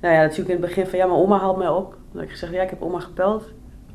Nou 0.00 0.14
ja, 0.14 0.20
natuurlijk 0.20 0.48
in 0.48 0.56
het 0.56 0.66
begin 0.66 0.86
van, 0.86 0.98
ja, 0.98 1.06
mijn 1.06 1.18
oma 1.18 1.38
haalt 1.38 1.56
mij 1.56 1.68
op. 1.68 1.96
Dan 2.12 2.22
ik 2.22 2.30
zeg, 2.30 2.52
ja, 2.52 2.62
ik 2.62 2.70
heb 2.70 2.82
oma 2.82 3.00
gebeld. 3.00 3.52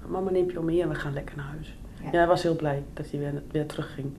Mama 0.08 0.32
neemt 0.32 0.52
je 0.52 0.60
om 0.60 0.66
mee 0.66 0.82
en 0.82 0.90
we 0.90 0.96
gaan 0.96 1.14
lekker 1.14 1.36
naar 1.36 1.46
huis. 1.46 1.78
Ja, 2.02 2.10
ja 2.12 2.18
hij 2.18 2.28
was 2.28 2.44
heel 2.44 2.56
blij 2.56 2.84
dat 2.94 3.10
hij 3.10 3.20
weer, 3.20 3.44
weer 3.52 3.66
terugging. 3.66 4.14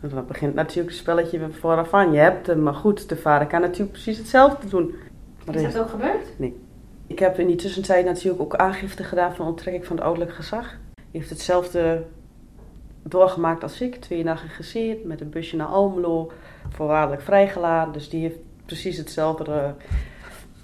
En 0.00 0.08
dan 0.08 0.26
begint 0.26 0.54
natuurlijk 0.54 0.88
het 0.88 0.98
spelletje 0.98 1.50
vooraf 1.50 1.94
aan. 1.94 2.12
Je 2.12 2.18
hebt 2.18 2.46
hem, 2.46 2.62
maar 2.62 2.74
goed, 2.74 3.08
de 3.08 3.16
vader 3.16 3.46
kan 3.46 3.60
natuurlijk 3.60 3.92
precies 3.92 4.18
hetzelfde 4.18 4.68
doen. 4.68 4.94
Maar 5.46 5.54
is 5.54 5.72
dat 5.72 5.82
ook 5.82 5.90
gebeurd? 5.90 6.38
Nee. 6.38 6.60
Ik 7.06 7.18
heb 7.18 7.38
in 7.38 7.46
die 7.46 7.56
tussentijd 7.56 8.04
natuurlijk 8.04 8.42
ook 8.42 8.56
aangifte 8.56 9.04
gedaan 9.04 9.34
van 9.34 9.46
onttrekking 9.46 9.86
van 9.86 9.96
het 9.96 10.04
ouderlijk 10.04 10.34
gezag. 10.34 10.68
Hij 10.68 11.04
heeft 11.10 11.30
hetzelfde 11.30 12.04
doorgemaakt 13.02 13.62
als 13.62 13.80
ik. 13.80 13.96
Twee 13.96 14.24
dagen 14.24 14.48
gezeerd 14.48 15.04
met 15.04 15.20
een 15.20 15.30
busje 15.30 15.56
naar 15.56 15.66
Almelo. 15.66 16.30
Voorwaardelijk 16.68 17.22
vrijgelaten. 17.22 17.92
Dus 17.92 18.08
die 18.08 18.20
heeft 18.20 18.38
precies 18.64 18.96
hetzelfde 18.96 19.52
eh, 19.52 19.70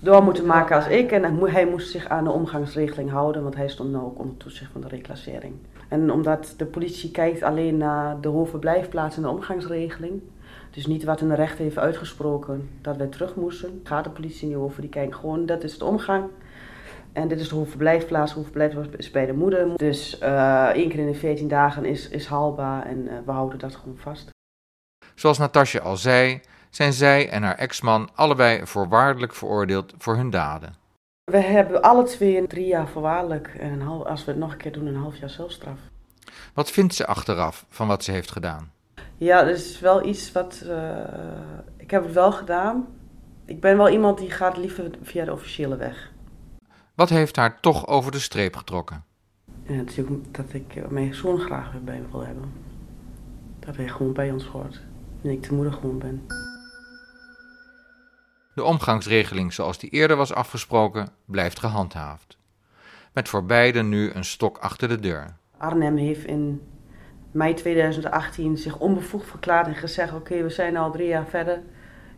door 0.01 0.23
moeten 0.23 0.47
maken 0.47 0.77
als 0.77 0.87
ik. 0.87 1.13
En 1.13 1.39
hij 1.41 1.67
moest 1.67 1.91
zich 1.91 2.09
aan 2.09 2.25
de 2.25 2.31
omgangsregeling 2.31 3.11
houden. 3.11 3.43
Want 3.43 3.57
hij 3.57 3.69
stond 3.69 3.91
nu 3.91 3.97
ook 3.97 4.19
onder 4.19 4.37
toezicht 4.37 4.73
van 4.73 4.81
de 4.81 4.89
reclassering. 4.89 5.55
En 5.89 6.13
omdat 6.13 6.55
de 6.57 6.67
politie 6.67 7.11
kijkt 7.11 7.43
alleen 7.43 7.77
naar 7.77 8.21
de 8.21 8.29
hoofdverblijfplaats 8.29 9.17
en 9.17 9.23
de 9.23 9.29
omgangsregeling. 9.29 10.23
Dus 10.71 10.87
niet 10.87 11.05
wat 11.05 11.21
een 11.21 11.35
rechter 11.35 11.65
heeft 11.65 11.79
uitgesproken 11.79 12.69
dat 12.81 12.97
wij 12.97 13.07
terug 13.07 13.35
moesten. 13.35 13.81
Gaat 13.83 14.05
de 14.05 14.11
politie 14.11 14.49
niet 14.49 14.57
over. 14.57 14.81
Die 14.81 14.91
kijkt 14.91 15.15
gewoon, 15.15 15.47
dat 15.47 15.65
is 15.65 15.79
de 15.79 15.85
omgang. 15.85 16.25
En 17.17 17.29
dit 17.29 17.41
is 17.41 17.49
de 17.49 17.55
hoofdverblijfplaats. 17.55 18.31
De 18.31 18.37
hoofdverblijfplaats 18.37 18.97
is 18.97 19.11
bij 19.11 19.27
de 19.27 19.33
moeder. 19.33 19.77
Dus 19.77 20.21
uh, 20.23 20.65
één 20.65 20.89
keer 20.89 20.99
in 20.99 21.07
de 21.07 21.15
14 21.15 21.49
dagen 21.49 21.85
is, 21.85 22.09
is 22.09 22.27
haalbaar 22.27 22.87
en 22.87 22.99
uh, 22.99 23.13
we 23.25 23.33
houden 23.33 23.59
dat 23.59 23.77
gewoon 23.77 23.97
vast. 23.97 24.31
Zoals 25.15 25.39
Natasja 25.39 25.81
al 25.81 25.97
zei, 25.97 26.41
zijn 26.71 26.93
zij 26.93 27.29
en 27.29 27.43
haar 27.43 27.55
ex-man 27.55 28.09
allebei 28.15 28.67
voorwaardelijk 28.67 29.35
veroordeeld 29.35 29.95
voor 29.99 30.17
hun 30.17 30.31
daden. 30.31 30.75
We 31.25 31.41
hebben 31.41 31.83
alle 31.83 32.03
twee 32.03 32.47
drie 32.47 32.67
jaar 32.67 32.89
voorwaardelijk 32.89 33.55
en 33.59 33.73
een 33.73 33.83
half, 33.83 34.05
als 34.05 34.25
we 34.25 34.31
het 34.31 34.41
nog 34.41 34.53
een 34.53 34.59
keer 34.59 34.73
doen, 34.73 34.87
een 34.87 34.97
half 34.97 35.17
jaar 35.17 35.31
zelfstraf. 35.31 35.79
Wat 36.55 36.71
vindt 36.71 36.95
ze 36.95 37.07
achteraf 37.07 37.67
van 37.69 37.87
wat 37.87 38.05
ze 38.05 38.13
heeft 38.13 38.31
gedaan? 38.31 38.73
Ja, 39.17 39.45
dat 39.45 39.57
is 39.57 39.81
wel 39.81 40.07
iets 40.07 40.33
wat. 40.33 40.63
Uh, 40.65 40.99
ik 41.77 41.91
heb 41.91 42.05
het 42.05 42.13
wel 42.13 42.33
gedaan. 42.33 42.87
Ik 43.45 43.61
ben 43.61 43.77
wel 43.77 43.89
iemand 43.89 44.19
die 44.19 44.31
gaat 44.31 44.57
liever 44.57 44.91
via 45.03 45.25
de 45.25 45.33
officiële 45.33 45.77
weg. 45.77 46.15
Wat 46.97 47.09
heeft 47.09 47.37
haar 47.37 47.61
toch 47.61 47.87
over 47.87 48.13
de 48.13 48.19
streep 48.19 48.57
getrokken? 48.57 49.05
Ja, 49.63 49.75
natuurlijk 49.75 50.35
dat 50.35 50.53
ik 50.53 50.91
mijn 50.91 51.15
zoon 51.15 51.39
graag 51.39 51.73
weer 51.73 51.85
bij 51.85 52.01
me 52.01 52.07
wil 52.11 52.27
hebben. 52.27 52.53
Dat 53.59 53.77
hij 53.77 53.89
gewoon 53.89 54.13
bij 54.13 54.31
ons 54.31 54.45
hoort. 54.45 54.81
En 55.23 55.31
ik 55.31 55.43
de 55.43 55.55
moeder 55.55 55.73
gewoon 55.73 55.99
ben. 55.99 56.27
De 58.55 58.65
omgangsregeling 58.65 59.53
zoals 59.53 59.79
die 59.79 59.91
eerder 59.91 60.17
was 60.17 60.35
afgesproken, 60.35 61.09
blijft 61.25 61.59
gehandhaafd. 61.59 62.39
Met 63.13 63.29
voor 63.29 63.45
beiden 63.45 63.89
nu 63.89 64.11
een 64.11 64.25
stok 64.25 64.59
achter 64.59 64.89
de 64.89 65.01
deur. 65.01 65.37
Arnhem 65.57 65.97
heeft 65.97 66.25
in 66.25 66.63
mei 67.31 67.55
2018 67.55 68.57
zich 68.57 68.79
onbevoegd 68.79 69.29
verklaard 69.29 69.67
en 69.67 69.75
gezegd: 69.75 70.15
Oké, 70.15 70.43
we 70.43 70.51
zijn 70.51 70.77
al 70.77 70.91
drie 70.91 71.09
jaar 71.09 71.27
verder. 71.27 71.63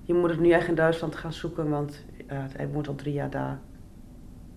Je 0.03 0.15
moet 0.15 0.31
het 0.31 0.41
nu 0.41 0.51
echt 0.51 0.69
in 0.69 0.75
Duitsland 0.75 1.17
gaan 1.17 1.33
zoeken, 1.33 1.71
want 1.71 2.05
hij 2.27 2.69
woont 2.69 2.89
al 2.89 2.95
drie 2.95 3.13
jaar 3.13 3.31
daar. 3.31 3.61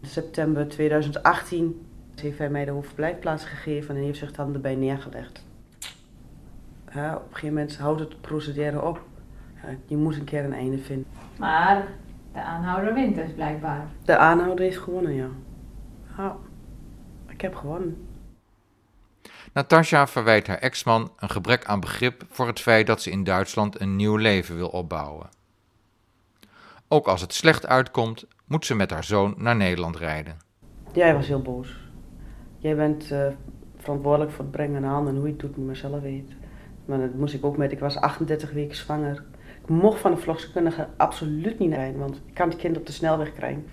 In 0.01 0.07
september 0.07 0.67
2018 0.67 1.85
heeft 2.15 2.37
hij 2.37 2.49
mij 2.49 2.65
de 2.65 2.71
hoofdverblijfplaats 2.71 3.45
gegeven 3.45 3.95
en 3.95 4.01
heeft 4.01 4.17
zich 4.17 4.31
dan 4.31 4.53
erbij 4.53 4.75
neergelegd. 4.75 5.43
Ja, 6.93 7.15
op 7.15 7.21
een 7.21 7.35
gegeven 7.35 7.55
moment 7.55 7.77
houdt 7.77 7.99
het 7.99 8.21
procedure 8.21 8.81
op. 8.81 9.03
Ja, 9.63 9.75
je 9.85 9.97
moet 9.97 10.15
een 10.15 10.23
keer 10.23 10.43
een 10.43 10.53
einde 10.53 10.77
vinden. 10.77 11.07
Maar 11.37 11.87
de 12.33 12.41
aanhouder 12.41 12.93
wint 12.93 13.15
dus 13.15 13.33
blijkbaar. 13.33 13.87
De 14.05 14.17
aanhouder 14.17 14.65
heeft 14.65 14.77
gewonnen, 14.77 15.13
ja. 15.13 15.29
Ja, 16.17 16.37
ik 17.27 17.41
heb 17.41 17.55
gewonnen. 17.55 18.07
Natasja 19.53 20.07
verwijt 20.07 20.47
haar 20.47 20.57
ex-man 20.57 21.11
een 21.19 21.29
gebrek 21.29 21.65
aan 21.65 21.79
begrip 21.79 22.23
voor 22.29 22.47
het 22.47 22.59
feit 22.59 22.87
dat 22.87 23.01
ze 23.01 23.11
in 23.11 23.23
Duitsland 23.23 23.81
een 23.81 23.95
nieuw 23.95 24.15
leven 24.15 24.55
wil 24.55 24.67
opbouwen. 24.67 25.29
Ook 26.87 27.07
als 27.07 27.21
het 27.21 27.33
slecht 27.33 27.67
uitkomt, 27.67 28.25
moet 28.51 28.65
ze 28.65 28.75
met 28.75 28.91
haar 28.91 29.03
zoon 29.03 29.33
naar 29.37 29.55
Nederland 29.55 29.97
rijden. 29.97 30.37
Jij 30.93 31.13
was 31.13 31.27
heel 31.27 31.41
boos. 31.41 31.89
Jij 32.57 32.75
bent 32.75 33.11
uh, 33.11 33.27
verantwoordelijk 33.77 34.31
voor 34.31 34.43
het 34.43 34.51
brengen 34.51 34.85
aan 34.85 35.07
en 35.07 35.15
hoe 35.15 35.25
je 35.25 35.31
het 35.31 35.39
doet, 35.39 35.57
moet 35.57 35.65
maar 35.65 35.75
zelf 35.75 36.01
weten. 36.01 36.35
Maar 36.85 36.99
dat 36.99 37.13
moest 37.13 37.33
ik 37.33 37.45
ook 37.45 37.57
met. 37.57 37.71
Ik 37.71 37.79
was 37.79 37.97
38 37.97 38.51
weken 38.51 38.75
zwanger. 38.75 39.23
Ik 39.61 39.69
mocht 39.69 39.99
van 39.99 40.11
de 40.11 40.17
verloskundige 40.17 40.87
absoluut 40.97 41.59
niet 41.59 41.73
rijden, 41.73 41.99
want 41.99 42.15
ik 42.25 42.33
kan 42.33 42.49
het 42.49 42.57
kind 42.57 42.77
op 42.77 42.85
de 42.85 42.91
snelweg 42.91 43.33
krijgen. 43.33 43.65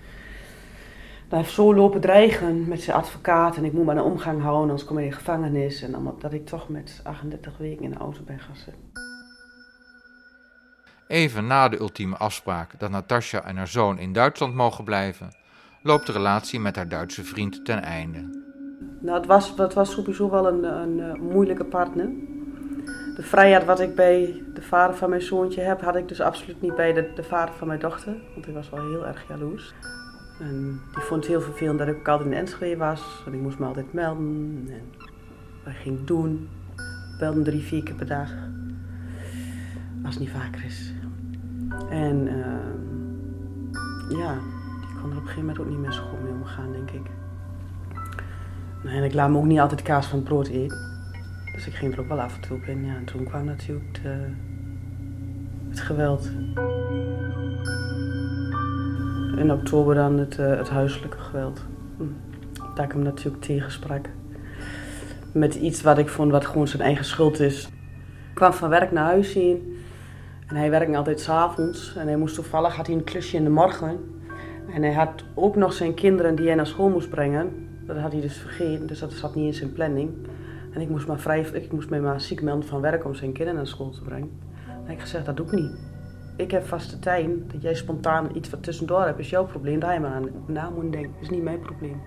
Hij 1.29 1.39
heeft 1.39 1.53
zo 1.53 1.75
lopen 1.75 2.01
dreigen 2.01 2.69
met 2.69 2.83
zijn 2.83 2.97
advocaat 2.97 3.57
en 3.57 3.65
ik 3.65 3.73
moet 3.73 3.85
maar 3.85 3.97
een 3.97 4.03
omgang 4.03 4.41
houden, 4.41 4.61
anders 4.61 4.85
kom 4.85 4.99
ik 4.99 5.05
in 5.05 5.11
de 5.11 5.17
gevangenis. 5.17 5.83
En 5.83 5.91
dan, 5.91 6.15
dat 6.19 6.33
ik 6.33 6.47
toch 6.47 6.69
met 6.69 7.01
38 7.05 7.57
weken 7.59 7.85
in 7.85 7.91
de 7.91 7.97
auto 7.97 8.21
ben 8.27 8.39
gaan 8.39 8.57
zitten. 8.57 9.08
Even 11.09 11.47
na 11.47 11.69
de 11.69 11.81
ultieme 11.81 12.17
afspraak 12.17 12.79
dat 12.79 12.91
Natasja 12.91 13.45
en 13.45 13.57
haar 13.57 13.69
zoon 13.69 13.99
in 13.99 14.13
Duitsland 14.13 14.55
mogen 14.55 14.85
blijven, 14.85 15.31
loopt 15.83 16.07
de 16.07 16.13
relatie 16.13 16.61
met 16.61 16.77
haar 16.77 16.89
Duitse 16.89 17.25
vriend 17.25 17.65
ten 17.65 17.83
einde. 17.83 18.47
Nou, 19.01 19.25
was, 19.27 19.55
het 19.57 19.75
was 19.75 19.91
sowieso 19.91 20.31
wel 20.31 20.49
een, 20.49 20.65
een, 20.65 20.99
een 20.99 21.23
moeilijke 21.23 21.65
partner. 21.65 22.09
De 23.17 23.23
vrijheid 23.23 23.65
wat 23.65 23.81
ik 23.81 23.95
bij 23.95 24.43
de 24.55 24.63
vader 24.63 24.97
van 24.97 25.11
mijn 25.11 25.23
zoontje 25.23 25.61
heb, 25.61 25.81
had 25.81 25.97
ik 25.97 26.09
dus 26.09 26.21
absoluut 26.21 26.61
niet 26.61 26.77
bij 26.77 26.93
de, 26.93 27.13
de 27.15 27.23
vader 27.23 27.55
van 27.55 27.67
mijn 27.67 27.81
dochter. 27.81 28.17
Want 28.35 28.49
ik 28.49 28.55
was 28.55 28.71
wel 28.71 28.89
heel 28.89 29.07
erg 29.07 29.29
jaloers. 29.29 29.75
En 30.41 30.81
die 30.95 31.03
vond 31.03 31.21
het 31.21 31.33
heel 31.33 31.41
vervelend 31.41 31.79
dat 31.79 31.89
ik 31.89 32.09
altijd 32.09 32.31
in 32.31 32.37
Enschede 32.37 32.77
was. 32.77 33.23
Want 33.25 33.37
ik 33.37 33.43
moest 33.43 33.59
me 33.59 33.67
altijd 33.67 33.93
melden. 33.93 34.67
En 34.71 34.93
wat 35.65 35.75
ging 35.75 36.05
doen. 36.05 36.49
Ik 36.77 37.19
belde 37.19 37.43
drie, 37.43 37.63
vier 37.63 37.83
keer 37.83 37.95
per 37.95 38.07
dag. 38.07 38.31
Als 40.05 40.15
het 40.15 40.25
niet 40.25 40.33
vaker 40.33 40.65
is. 40.65 40.93
En 41.91 42.27
uh, 42.27 44.19
ja, 44.19 44.35
die 44.81 45.01
kon 45.01 45.11
er 45.11 45.17
op 45.17 45.23
een 45.23 45.29
gegeven 45.29 45.41
moment 45.41 45.59
ook 45.59 45.69
niet 45.69 45.79
meer 45.79 45.93
zo 45.93 46.03
goed 46.03 46.23
mee 46.23 46.33
omgaan, 46.33 46.73
denk 46.73 46.91
ik. 46.91 47.11
En 48.85 49.05
ik 49.05 49.15
laat 49.15 49.31
me 49.31 49.37
ook 49.37 49.45
niet 49.45 49.61
altijd 49.61 49.83
kaas 49.83 50.07
van 50.07 50.23
brood 50.23 50.47
eten. 50.47 50.79
Dus 51.53 51.67
ik 51.67 51.75
ging 51.75 51.93
er 51.93 52.01
ook 52.01 52.09
wel 52.09 52.21
af 52.21 52.35
en 52.35 52.41
toe 52.41 52.57
op 52.57 52.63
in. 52.63 52.85
Ja, 52.85 52.95
en 52.95 53.05
toen 53.05 53.25
kwam 53.25 53.45
natuurlijk 53.45 54.01
het 55.69 55.81
geweld. 55.81 56.31
In 59.37 59.53
oktober 59.53 59.95
dan 59.95 60.19
het, 60.19 60.39
uh, 60.39 60.57
het 60.57 60.69
huiselijke 60.69 61.19
geweld. 61.19 61.65
Hm. 61.97 62.05
Daar 62.75 62.85
ik 62.85 62.93
hem 62.93 63.03
natuurlijk 63.03 63.43
tegensprak. 63.43 64.07
Met 65.33 65.55
iets 65.55 65.83
wat 65.83 65.99
ik 65.99 66.09
vond 66.09 66.31
wat 66.31 66.47
gewoon 66.47 66.69
zijn 66.69 66.83
eigen 66.83 67.05
schuld 67.05 67.41
is. 67.41 67.67
Ik 68.29 68.35
kwam 68.35 68.53
van 68.53 68.69
werk 68.69 68.93
naar 68.93 69.05
huis 69.05 69.33
zien. 69.33 69.78
En 70.49 70.57
hij 70.57 70.71
werkte 70.71 70.97
altijd 70.97 71.21
s'avonds. 71.21 71.97
En 71.97 72.07
hij 72.07 72.17
moest 72.17 72.35
toevallig, 72.35 72.77
had 72.77 72.87
hij 72.87 72.97
een 72.97 73.05
klusje 73.05 73.37
in 73.37 73.45
de 73.45 73.51
morgen. 73.51 74.17
En 74.75 74.83
hij 74.83 74.93
had 74.93 75.25
ook 75.35 75.57
nog 75.57 75.73
zijn 75.73 75.95
kinderen 75.95 76.35
die 76.35 76.47
hij 76.47 76.55
naar 76.55 76.67
school 76.67 76.89
moest 76.89 77.11
brengen. 77.11 77.69
Dat 77.87 77.97
had 77.97 78.13
hij 78.13 78.21
dus 78.21 78.37
vergeten, 78.37 78.87
dus 78.87 78.99
dat 78.99 79.13
zat 79.13 79.35
niet 79.35 79.47
in 79.47 79.55
zijn 79.55 79.73
planning. 79.73 80.11
En 80.73 80.81
ik 80.81 80.89
moest, 80.89 81.07
maar 81.07 81.19
vrij, 81.19 81.41
ik 81.41 81.73
moest 81.73 81.91
mij 81.91 82.01
maar 82.01 82.21
ziek 82.21 82.43
melden 82.43 82.69
van 82.69 82.81
werk 82.81 83.05
om 83.05 83.15
zijn 83.15 83.33
kinderen 83.33 83.55
naar 83.55 83.67
school 83.67 83.91
te 83.91 84.03
brengen. 84.03 84.31
En 84.85 84.93
ik 84.93 85.01
gezegd, 85.01 85.27
dat 85.27 85.37
doe 85.37 85.47
ik 85.47 85.53
niet. 85.53 85.79
Ik 86.37 86.51
heb 86.51 86.67
vaste 86.67 86.99
tijd. 86.99 87.29
Dat 87.53 87.63
jij 87.63 87.75
spontaan 87.75 88.37
iets 88.37 88.51
wat 88.51 88.63
tussendoor 88.63 89.05
hebt, 89.05 89.19
is 89.19 89.31
jouw 89.31 89.47
probleem. 89.47 89.81
Daar 89.81 89.95
je 89.95 90.01
maar 90.01 90.11
aan 90.11 90.29
na 90.47 90.71
moet 90.71 90.93
denken. 90.93 91.13
is 91.21 91.29
niet 91.29 91.43
mijn 91.43 91.61
probleem. 91.61 92.01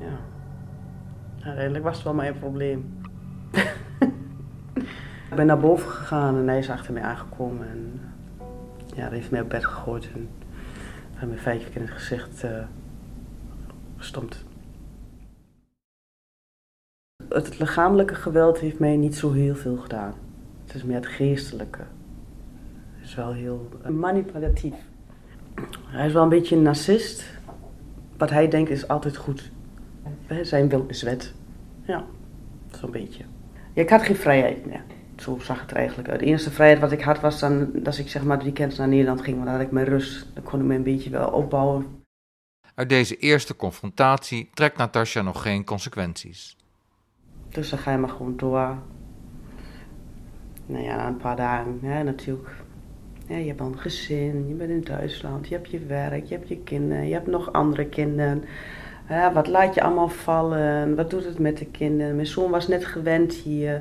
Ja. 0.00 0.18
Uiteindelijk 1.44 1.84
was 1.84 1.94
het 1.94 2.04
wel 2.04 2.14
mijn 2.14 2.38
probleem. 2.38 3.00
ik 5.30 5.36
ben 5.36 5.46
naar 5.46 5.58
boven 5.58 5.90
gegaan 5.90 6.36
en 6.36 6.48
hij 6.48 6.58
is 6.58 6.70
achter 6.70 6.92
mij 6.92 7.02
aangekomen. 7.02 7.68
En 7.68 8.00
ja, 8.94 9.02
hij 9.02 9.16
heeft 9.16 9.30
mij 9.30 9.40
op 9.40 9.48
bed 9.48 9.64
gegooid. 9.64 10.08
En 10.14 10.28
hij 11.14 11.28
mij 11.28 11.38
vijf 11.38 11.64
keer 11.64 11.76
in 11.76 11.82
het 11.82 11.90
gezicht 11.90 12.44
uh, 12.44 12.50
gestompt. 13.96 14.44
Het 17.28 17.58
lichamelijke 17.58 18.14
geweld 18.14 18.58
heeft 18.58 18.78
mij 18.78 18.96
niet 18.96 19.16
zo 19.16 19.32
heel 19.32 19.54
veel 19.54 19.76
gedaan. 19.76 20.14
Het 20.64 20.74
is 20.74 20.84
meer 20.84 20.96
het 20.96 21.06
geestelijke. 21.06 21.82
Het 22.96 23.08
is 23.08 23.14
wel 23.14 23.32
heel 23.32 23.68
manipulatief. 23.88 24.74
Hij 25.86 26.06
is 26.06 26.12
wel 26.12 26.22
een 26.22 26.28
beetje 26.28 26.56
een 26.56 26.62
narcist. 26.62 27.24
Wat 28.16 28.30
hij 28.30 28.48
denkt 28.48 28.70
is 28.70 28.88
altijd 28.88 29.16
goed. 29.16 29.50
Zijn 30.42 30.68
wil 30.68 30.84
is 30.88 31.02
wet. 31.02 31.34
Ja, 31.82 32.04
zo'n 32.70 32.90
beetje. 32.90 33.24
Ik 33.72 33.90
had 33.90 34.02
geen 34.02 34.16
vrijheid 34.16 34.66
meer. 34.66 34.82
Zo 35.18 35.38
zag 35.38 35.60
het 35.60 35.70
er 35.70 35.76
eigenlijk 35.76 36.08
uit. 36.08 36.20
De 36.20 36.26
enige 36.26 36.50
vrijheid 36.50 36.80
wat 36.80 36.92
ik 36.92 37.00
had 37.00 37.20
was 37.20 37.38
dan 37.38 37.70
dat 37.72 37.98
ik 37.98 38.08
zeg 38.08 38.24
maar 38.24 38.36
het 38.36 38.44
weekend 38.44 38.78
naar 38.78 38.88
Nederland 38.88 39.20
ging. 39.20 39.36
Want 39.36 39.48
dan 39.48 39.56
had 39.56 39.66
ik 39.66 39.72
mijn 39.72 39.86
rust. 39.86 40.26
Dan 40.34 40.42
kon 40.42 40.60
ik 40.60 40.66
me 40.66 40.74
een 40.74 40.82
beetje 40.82 41.10
wel 41.10 41.28
opbouwen. 41.30 42.04
Uit 42.74 42.88
deze 42.88 43.16
eerste 43.16 43.56
confrontatie 43.56 44.50
trekt 44.54 44.76
Natasja 44.76 45.22
nog 45.22 45.42
geen 45.42 45.64
consequenties. 45.64 46.56
Dus 47.48 47.70
dan 47.70 47.78
ga 47.78 47.92
je 47.92 47.98
maar 47.98 48.08
gewoon 48.08 48.36
door. 48.36 48.78
Nou 50.66 50.84
ja, 50.84 50.96
na 50.96 51.06
een 51.06 51.16
paar 51.16 51.36
dagen, 51.36 51.78
hè, 51.82 52.02
natuurlijk. 52.02 52.50
Ja, 53.28 53.36
je 53.36 53.46
hebt 53.46 53.60
al 53.60 53.66
een 53.66 53.78
gezin, 53.78 54.48
je 54.48 54.54
bent 54.54 54.70
in 54.70 54.84
Duitsland, 54.84 55.48
je 55.48 55.54
hebt 55.54 55.70
je 55.70 55.86
werk, 55.86 56.24
je 56.24 56.34
hebt 56.34 56.48
je 56.48 56.58
kinderen, 56.58 57.06
je 57.06 57.14
hebt 57.14 57.26
nog 57.26 57.52
andere 57.52 57.86
kinderen. 57.86 58.44
Wat 59.32 59.46
laat 59.46 59.74
je 59.74 59.82
allemaal 59.82 60.08
vallen? 60.08 60.96
Wat 60.96 61.10
doet 61.10 61.24
het 61.24 61.38
met 61.38 61.58
de 61.58 61.64
kinderen? 61.64 62.14
Mijn 62.14 62.26
zoon 62.26 62.50
was 62.50 62.68
net 62.68 62.84
gewend 62.84 63.32
hier 63.34 63.80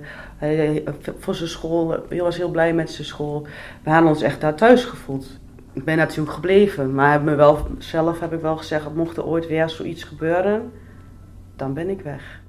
voor 1.20 1.36
zijn 1.36 1.50
school. 1.50 2.06
Hij 2.10 2.22
was 2.22 2.38
heel 2.38 2.52
blij 2.52 2.74
met 2.74 2.92
zijn 2.92 3.08
school. 3.08 3.48
We 3.84 3.90
hadden 3.90 4.10
ons 4.10 4.22
echt 4.22 4.42
daar 4.42 4.56
thuis 4.56 4.86
gevoeld. 4.86 5.40
Ik 5.74 5.84
ben 5.84 5.98
natuurlijk 5.98 6.32
gebleven, 6.32 6.94
maar 6.94 7.12
heb 7.12 7.24
me 7.24 7.36
wel, 7.36 7.68
zelf 7.78 8.20
heb 8.20 8.34
ik 8.34 8.42
wel 8.42 8.58
gezegd: 8.58 8.94
mocht 8.94 9.18
er 9.18 9.26
ooit 9.26 9.48
weer 9.48 9.70
zoiets 9.70 10.04
gebeuren, 10.04 10.72
dan 11.56 11.74
ben 11.74 11.90
ik 11.90 12.02
weg. 12.02 12.42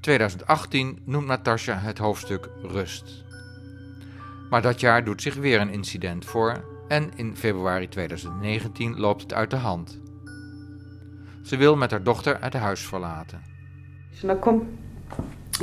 2018 0.00 1.02
noemt 1.04 1.26
Natasja 1.26 1.76
het 1.76 1.98
hoofdstuk 1.98 2.48
Rust. 2.62 3.24
Maar 4.50 4.62
dat 4.62 4.80
jaar 4.80 5.04
doet 5.04 5.22
zich 5.22 5.34
weer 5.34 5.60
een 5.60 5.72
incident 5.72 6.24
voor 6.24 6.69
en 6.90 7.10
in 7.16 7.36
februari 7.36 7.88
2019 7.88 8.98
loopt 8.98 9.22
het 9.22 9.34
uit 9.34 9.50
de 9.50 9.56
hand. 9.56 10.00
Ze 11.42 11.56
wil 11.56 11.76
met 11.76 11.90
haar 11.90 12.02
dochter 12.02 12.36
het 12.40 12.52
huis 12.52 12.80
verlaten. 12.80 13.40
Dus 14.10 14.20
dan 14.20 14.38
kom 14.38 14.68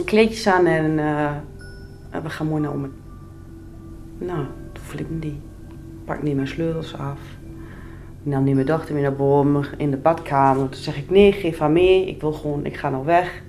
kleedjes 0.06 0.48
aan 0.48 0.66
en 0.66 0.92
uh, 0.92 1.32
we 2.24 2.30
gaan 2.30 2.48
mooi 2.48 2.62
naar 2.62 2.72
om. 2.72 2.94
Nou, 4.18 4.46
toen 4.72 5.00
ik 5.00 5.10
me 5.10 5.20
die. 5.20 5.42
Pak 6.06 6.24
niet 6.24 6.36
mijn 6.36 6.48
sleutels 6.48 6.98
af. 6.98 7.20
Ik 8.24 8.32
nam 8.32 8.44
niet 8.44 8.56
mijn 8.56 8.68
dochter 8.68 8.94
mee 8.94 9.04
naar 9.04 9.16
boven 9.16 9.66
in 9.78 9.92
de 9.92 9.98
badkamer. 9.98 10.70
Toen 10.70 10.82
zeg 10.82 10.98
ik 10.98 11.10
nee, 11.10 11.32
geef 11.32 11.58
haar 11.58 11.72
mee. 11.72 12.08
Ik 12.08 12.22
wil 12.22 12.34
gewoon, 12.34 12.66
ik 12.66 12.78
ga 12.78 12.90
nou 12.90 13.06
weg. 13.06 13.42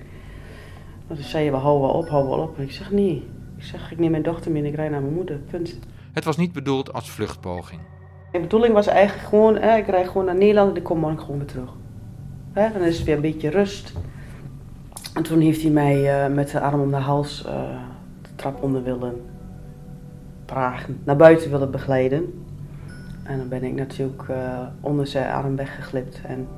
Maar 1.07 1.17
toen 1.17 1.27
zei 1.27 1.45
je, 1.45 1.51
we 1.51 1.57
houden 1.57 1.91
op, 1.91 2.09
houden 2.09 2.39
op. 2.39 2.57
En 2.57 2.63
ik 2.63 2.73
zeg 2.73 2.91
nee. 2.91 3.29
Ik 3.57 3.65
zeg, 3.65 3.93
ik 3.93 3.99
neem 3.99 4.11
mijn 4.11 4.23
dochter 4.23 4.51
mee 4.51 4.63
en 4.63 4.69
ik 4.69 4.75
rijd 4.75 4.91
naar 4.91 5.01
mijn 5.01 5.15
moeder. 5.15 5.37
Punt. 5.37 5.79
Het 6.13 6.25
was 6.25 6.37
niet 6.37 6.53
bedoeld 6.53 6.93
als 6.93 7.11
vluchtpoging. 7.11 7.81
Mijn 8.31 8.43
bedoeling 8.43 8.75
was 8.75 8.87
eigenlijk 8.87 9.29
gewoon, 9.29 9.57
hè, 9.57 9.77
ik 9.77 9.87
rijd 9.87 10.07
gewoon 10.07 10.25
naar 10.25 10.37
Nederland 10.37 10.71
en 10.71 10.77
ik 10.77 10.83
kom 10.83 10.99
morgen 10.99 11.21
gewoon 11.21 11.39
weer 11.39 11.47
terug. 11.47 11.71
Hè, 12.53 12.73
dan 12.73 12.83
is 12.83 12.97
het 12.97 13.07
weer 13.07 13.15
een 13.15 13.21
beetje 13.21 13.51
rust. 13.51 13.93
En 15.15 15.23
toen 15.23 15.41
heeft 15.41 15.63
hij 15.63 15.71
mij 15.71 16.27
uh, 16.29 16.35
met 16.35 16.51
de 16.51 16.61
arm 16.61 16.81
om 16.81 16.91
de 16.91 16.97
hals 16.97 17.45
uh, 17.47 17.53
de 18.23 18.29
trap 18.35 18.63
onder 18.63 18.83
willen 18.83 19.23
dragen, 20.45 21.01
naar 21.05 21.17
buiten 21.17 21.51
willen 21.51 21.71
begeleiden. 21.71 22.45
En 23.23 23.39
dan 23.39 23.49
ben 23.49 23.65
ik 23.65 23.75
natuurlijk 23.75 24.23
uh, 24.31 24.61
onder 24.81 25.07
zijn 25.07 25.33
arm 25.33 25.57
weggeglipt 25.57 26.21
en 26.27 26.49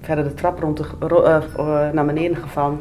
verder 0.00 0.24
de 0.24 0.34
trap 0.34 0.58
rond 0.58 0.76
de, 0.76 1.90
naar 1.92 2.06
beneden 2.06 2.36
gevallen. 2.36 2.80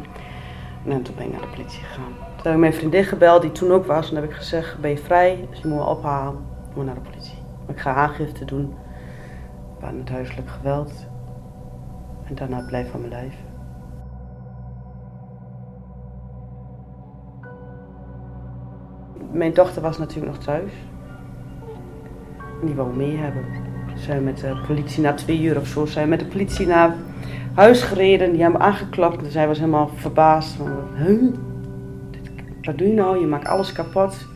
En 0.88 1.02
toen 1.02 1.16
ben 1.16 1.26
ik 1.26 1.32
naar 1.32 1.42
de 1.42 1.48
politie 1.48 1.84
gegaan. 1.84 2.31
Toen 2.42 2.52
heb 2.52 2.54
ik 2.54 2.68
mijn 2.68 2.80
vriendin 2.80 3.04
gebeld, 3.04 3.42
die 3.42 3.52
toen 3.52 3.72
ook 3.72 3.86
was. 3.86 4.10
En 4.10 4.16
heb 4.16 4.24
ik 4.24 4.32
gezegd, 4.32 4.80
ben 4.80 4.90
je 4.90 4.98
vrij? 4.98 5.48
Dus 5.50 5.62
moet 5.62 5.78
me 5.78 5.86
ophalen. 5.86 6.42
Moet 6.76 6.86
naar 6.86 6.96
de 6.96 7.02
politie. 7.02 7.38
Ik 7.68 7.80
ga 7.80 7.94
aangifte 7.94 8.46
doen 8.46 8.74
aan 9.82 9.98
het 9.98 10.10
huiselijk 10.10 10.50
geweld. 10.50 10.94
En 12.24 12.36
daarna 12.36 12.66
blijf 12.68 12.92
van 12.92 13.00
mijn 13.00 13.12
lijf. 13.12 13.34
Mijn 19.32 19.54
dochter 19.54 19.82
was 19.82 19.98
natuurlijk 19.98 20.34
nog 20.34 20.44
thuis. 20.44 20.72
Die 22.64 22.76
wou 22.76 22.96
mee 22.96 23.18
hebben. 23.18 23.46
Zijn 23.96 24.24
met 24.24 24.38
de 24.38 24.62
politie 24.68 25.04
na 25.04 25.14
twee 25.14 25.42
uur 25.42 25.60
of 25.60 25.68
zo 25.68 25.86
zijn 25.86 26.10
met 26.10 26.20
de 26.20 26.26
politie 26.26 26.68
naar 26.68 26.96
huis 27.56 27.84
gereden. 27.84 28.32
Die 28.32 28.42
hebben 28.42 28.62
aangeklapt. 28.62 29.24
En 29.24 29.32
zij 29.32 29.48
was 29.48 29.60
helemaal 29.60 29.90
verbaasd. 29.96 30.54
Van? 30.54 30.70
Wat 32.62 32.78
doe 32.78 32.88
je 32.88 32.94
nou? 32.94 33.20
Je 33.20 33.26
maakt 33.26 33.48
alles 33.48 33.72
kapot. 33.72 34.28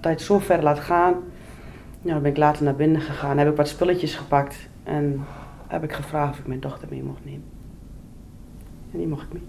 Het 0.00 0.20
zo 0.20 0.38
ver 0.38 0.62
laat 0.62 0.80
gaan. 0.80 1.14
Ja, 2.02 2.12
dan 2.12 2.22
ben 2.22 2.30
ik 2.30 2.36
later 2.36 2.64
naar 2.64 2.76
binnen 2.76 3.00
gegaan. 3.00 3.38
Heb 3.38 3.48
ik 3.48 3.56
wat 3.56 3.68
spulletjes 3.68 4.14
gepakt. 4.14 4.68
En 4.82 5.24
heb 5.66 5.82
ik 5.82 5.92
gevraagd 5.92 6.32
of 6.32 6.38
ik 6.38 6.46
mijn 6.46 6.60
dochter 6.60 6.88
mee 6.90 7.02
mocht 7.02 7.24
nemen. 7.24 7.44
En 8.92 8.98
die 8.98 9.06
mocht 9.06 9.22
ik 9.22 9.32
mee. 9.32 9.42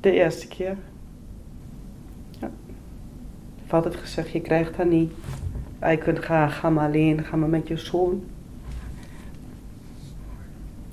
De 0.00 0.12
eerste 0.12 0.48
keer. 0.48 0.76
Ja. 2.40 2.46
Ik 2.46 3.62
heb 3.62 3.74
altijd 3.74 3.96
gezegd, 3.96 4.30
je 4.30 4.40
krijgt 4.40 4.76
dat 4.76 4.86
niet. 4.86 5.12
Je 5.80 5.98
kunt 5.98 6.18
gaan, 6.18 6.50
ga 6.50 6.70
maar 6.70 6.86
alleen, 6.86 7.24
ga 7.24 7.36
maar 7.36 7.48
met 7.48 7.68
je 7.68 7.76
zoon. 7.76 8.24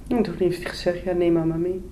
En 0.07 0.23
toen 0.23 0.35
heeft 0.37 0.61
hij 0.61 0.69
gezegd, 0.69 1.03
ja 1.03 1.13
neem 1.13 1.33
maar, 1.33 1.47
maar 1.47 1.57
mee. 1.57 1.83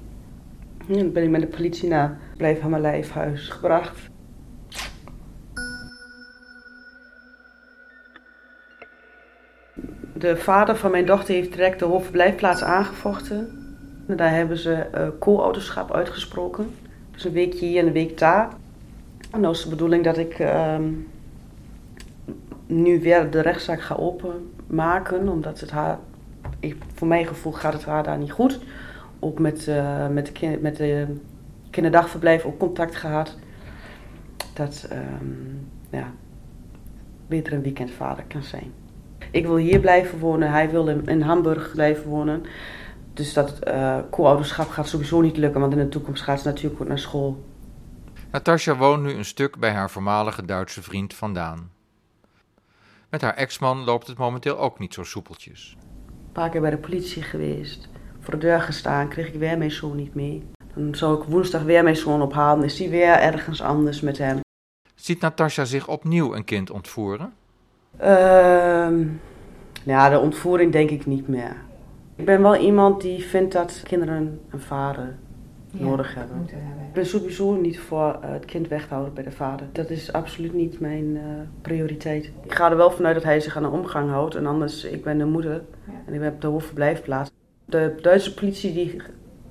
En 0.87 1.13
ben 1.13 1.23
ik 1.23 1.29
met 1.29 1.41
de 1.41 1.47
politie 1.47 1.89
naar 1.89 2.17
Blijf 2.37 2.61
aan 2.61 2.69
mijn 2.69 2.81
lijfhuis 2.81 3.49
gebracht. 3.49 4.09
De 10.13 10.37
vader 10.37 10.75
van 10.75 10.91
mijn 10.91 11.05
dochter 11.05 11.33
heeft 11.33 11.51
direct 11.51 11.79
de 11.79 11.85
hoofdverblijfplaats 11.85 12.63
aangevochten. 12.63 13.59
En 14.07 14.15
daar 14.15 14.33
hebben 14.33 14.57
ze 14.57 14.87
uh, 14.95 15.07
co-ouderschap 15.19 15.91
uitgesproken. 15.93 16.75
Dus 17.11 17.23
een 17.23 17.31
weekje 17.31 17.65
hier 17.65 17.79
en 17.79 17.87
een 17.87 17.93
week 17.93 18.17
daar. 18.17 18.49
En 19.31 19.41
nou 19.41 19.53
is 19.53 19.63
de 19.63 19.69
bedoeling 19.69 20.03
dat 20.03 20.17
ik 20.17 20.39
uh, 20.39 20.75
nu 22.65 23.01
weer 23.01 23.29
de 23.31 23.41
rechtszaak 23.41 23.81
ga 23.81 23.95
openmaken. 23.95 25.29
Omdat 25.29 25.59
het 25.59 25.71
haar, 25.71 25.99
ik, 26.59 26.75
voor 26.93 27.07
mijn 27.07 27.27
gevoel 27.27 27.51
gaat 27.51 27.73
het 27.73 27.85
haar 27.85 28.03
daar 28.03 28.17
niet 28.17 28.31
goed. 28.31 28.59
Ook 29.23 29.39
met, 29.39 29.67
uh, 29.67 30.07
met, 30.07 30.31
de, 30.39 30.57
met 30.61 30.77
de 30.77 31.07
kinderdagverblijf 31.69 32.45
ook 32.45 32.59
contact 32.59 32.95
gehad. 32.95 33.37
Dat 34.53 34.87
um, 34.91 35.67
ja, 35.89 36.11
beter 37.27 37.53
een 37.53 37.61
weekendvader 37.61 38.23
kan 38.27 38.43
zijn. 38.43 38.71
Ik 39.31 39.45
wil 39.45 39.55
hier 39.55 39.79
blijven 39.79 40.19
wonen, 40.19 40.51
hij 40.51 40.69
wil 40.69 40.87
in, 40.87 41.05
in 41.05 41.21
Hamburg 41.21 41.71
blijven 41.71 42.09
wonen. 42.09 42.43
Dus 43.13 43.33
dat 43.33 43.59
uh, 43.67 43.99
co-ouderschap 44.11 44.69
gaat 44.69 44.87
sowieso 44.87 45.21
niet 45.21 45.37
lukken, 45.37 45.61
want 45.61 45.73
in 45.73 45.79
de 45.79 45.89
toekomst 45.89 46.23
gaat 46.23 46.41
ze 46.41 46.47
natuurlijk 46.47 46.81
ook 46.81 46.87
naar 46.87 46.99
school. 46.99 47.43
Natasja 48.31 48.77
woont 48.77 49.03
nu 49.03 49.13
een 49.13 49.25
stuk 49.25 49.59
bij 49.59 49.71
haar 49.71 49.89
voormalige 49.89 50.45
Duitse 50.45 50.81
vriend 50.81 51.13
vandaan. 51.13 51.71
Met 53.09 53.21
haar 53.21 53.33
ex-man 53.33 53.83
loopt 53.83 54.07
het 54.07 54.17
momenteel 54.17 54.57
ook 54.59 54.79
niet 54.79 54.93
zo 54.93 55.03
soepeltjes. 55.03 55.77
Een 56.07 56.31
paar 56.31 56.49
keer 56.49 56.61
bij 56.61 56.69
de 56.69 56.77
politie 56.77 57.21
geweest, 57.21 57.89
voor 58.21 58.33
de 58.33 58.39
deur 58.39 58.61
gestaan, 58.61 59.07
kreeg 59.07 59.27
ik 59.27 59.39
weer 59.39 59.57
mijn 59.57 59.71
zoon 59.71 59.95
niet 59.95 60.15
mee. 60.15 60.43
Dan 60.73 60.95
zou 60.95 61.21
ik 61.21 61.27
woensdag 61.27 61.63
weer 61.63 61.83
mijn 61.83 61.95
zoon 61.95 62.21
ophalen, 62.21 62.63
is 62.63 62.79
hij 62.79 62.89
weer 62.89 63.13
ergens 63.13 63.61
anders 63.61 64.01
met 64.01 64.17
hem. 64.17 64.39
Ziet 64.95 65.21
Natasja 65.21 65.65
zich 65.65 65.87
opnieuw 65.87 66.35
een 66.35 66.45
kind 66.45 66.71
ontvoeren? 66.71 67.33
Uh, 68.01 68.89
ja, 69.83 70.09
de 70.09 70.19
ontvoering 70.19 70.71
denk 70.71 70.89
ik 70.89 71.05
niet 71.05 71.27
meer. 71.27 71.55
Ik 72.15 72.25
ben 72.25 72.41
wel 72.41 72.55
iemand 72.55 73.01
die 73.01 73.23
vindt 73.23 73.53
dat 73.53 73.81
kinderen 73.83 74.41
een 74.49 74.59
vader 74.59 75.15
ja, 75.71 75.83
nodig 75.83 76.15
hebben. 76.15 76.37
hebben. 76.37 76.85
Ik 76.87 76.93
ben 76.93 77.05
sowieso 77.05 77.55
niet 77.55 77.79
voor 77.79 78.19
uh, 78.23 78.31
het 78.31 78.45
kind 78.45 78.67
weghouden 78.67 79.13
bij 79.13 79.23
de 79.23 79.31
vader. 79.31 79.67
Dat 79.71 79.89
is 79.89 80.13
absoluut 80.13 80.53
niet 80.53 80.79
mijn 80.79 81.15
uh, 81.15 81.21
prioriteit. 81.61 82.31
Ik 82.43 82.53
ga 82.53 82.69
er 82.69 82.77
wel 82.77 82.91
vanuit 82.91 83.15
dat 83.15 83.23
hij 83.23 83.39
zich 83.39 83.55
aan 83.55 83.63
de 83.63 83.69
omgang 83.69 84.09
houdt. 84.09 84.35
En 84.35 84.45
anders, 84.45 84.83
ik 84.83 85.03
ben 85.03 85.17
de 85.17 85.25
moeder 85.25 85.63
ja. 85.87 85.93
en 86.05 86.13
ik 86.13 86.21
heb 86.21 86.41
de 86.41 86.47
hoofdverblijfplaats. 86.47 87.31
De 87.71 87.95
Duitse 88.01 88.33
politie 88.33 88.73
die 88.73 89.01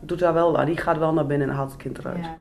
doet 0.01 0.19
daar 0.19 0.35
wel, 0.35 0.65
die 0.65 0.77
gaat 0.77 0.99
wel 0.99 1.13
naar 1.13 1.27
binnen 1.27 1.49
en 1.49 1.55
haalt 1.55 1.71
het 1.71 1.83
kind 1.83 1.99
eruit. 1.99 2.25
Ja. 2.25 2.39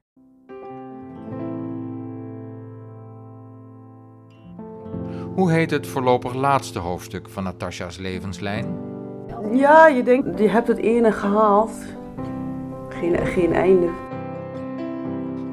Hoe 5.36 5.52
heet 5.52 5.72
het 5.72 5.88
voorlopig 5.88 6.34
laatste 6.34 6.80
hoofdstuk 6.80 7.30
van 7.30 7.44
Natasja's 7.44 7.98
levenslijn? 7.98 8.78
Ja, 9.52 9.88
je 9.88 10.04
denkt, 10.04 10.40
je 10.40 10.50
hebt 10.50 10.68
het 10.68 10.78
ene 10.78 11.12
gehaald. 11.12 11.72
Geen, 12.90 13.18
geen 13.18 13.54
einde. 13.54 13.90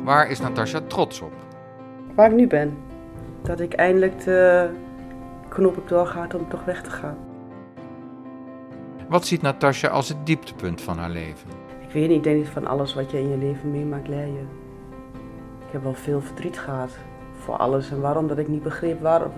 Waar 0.04 0.30
is 0.30 0.40
Natasja 0.40 0.80
trots 0.86 1.20
op? 1.20 1.32
Waar 2.14 2.30
ik 2.30 2.36
nu 2.36 2.46
ben. 2.46 2.76
Dat 3.42 3.60
ik 3.60 3.72
eindelijk 3.72 4.24
de 4.24 4.70
knop 5.48 5.76
op 5.76 5.88
doorgaat 5.88 6.34
om 6.34 6.48
toch 6.48 6.64
weg 6.64 6.82
te 6.82 6.90
gaan. 6.90 7.25
Wat 9.08 9.26
ziet 9.26 9.42
Natasja 9.42 9.88
als 9.88 10.08
het 10.08 10.26
dieptepunt 10.26 10.80
van 10.80 10.98
haar 10.98 11.10
leven? 11.10 11.50
Ik 11.80 11.92
weet 11.92 12.08
niet, 12.08 12.16
ik 12.16 12.22
denk 12.22 12.46
van 12.46 12.66
alles 12.66 12.94
wat 12.94 13.10
je 13.10 13.18
in 13.18 13.28
je 13.28 13.36
leven 13.36 13.70
meemaakt, 13.70 14.08
leer 14.08 14.26
je. 14.26 14.44
Ik 15.66 15.72
heb 15.72 15.82
wel 15.82 15.94
veel 15.94 16.20
verdriet 16.20 16.58
gehad 16.58 16.90
voor 17.38 17.56
alles 17.56 17.90
en 17.90 18.00
waarom 18.00 18.28
dat 18.28 18.38
ik 18.38 18.48
niet 18.48 18.62
begreep 18.62 19.00
waarom, 19.00 19.32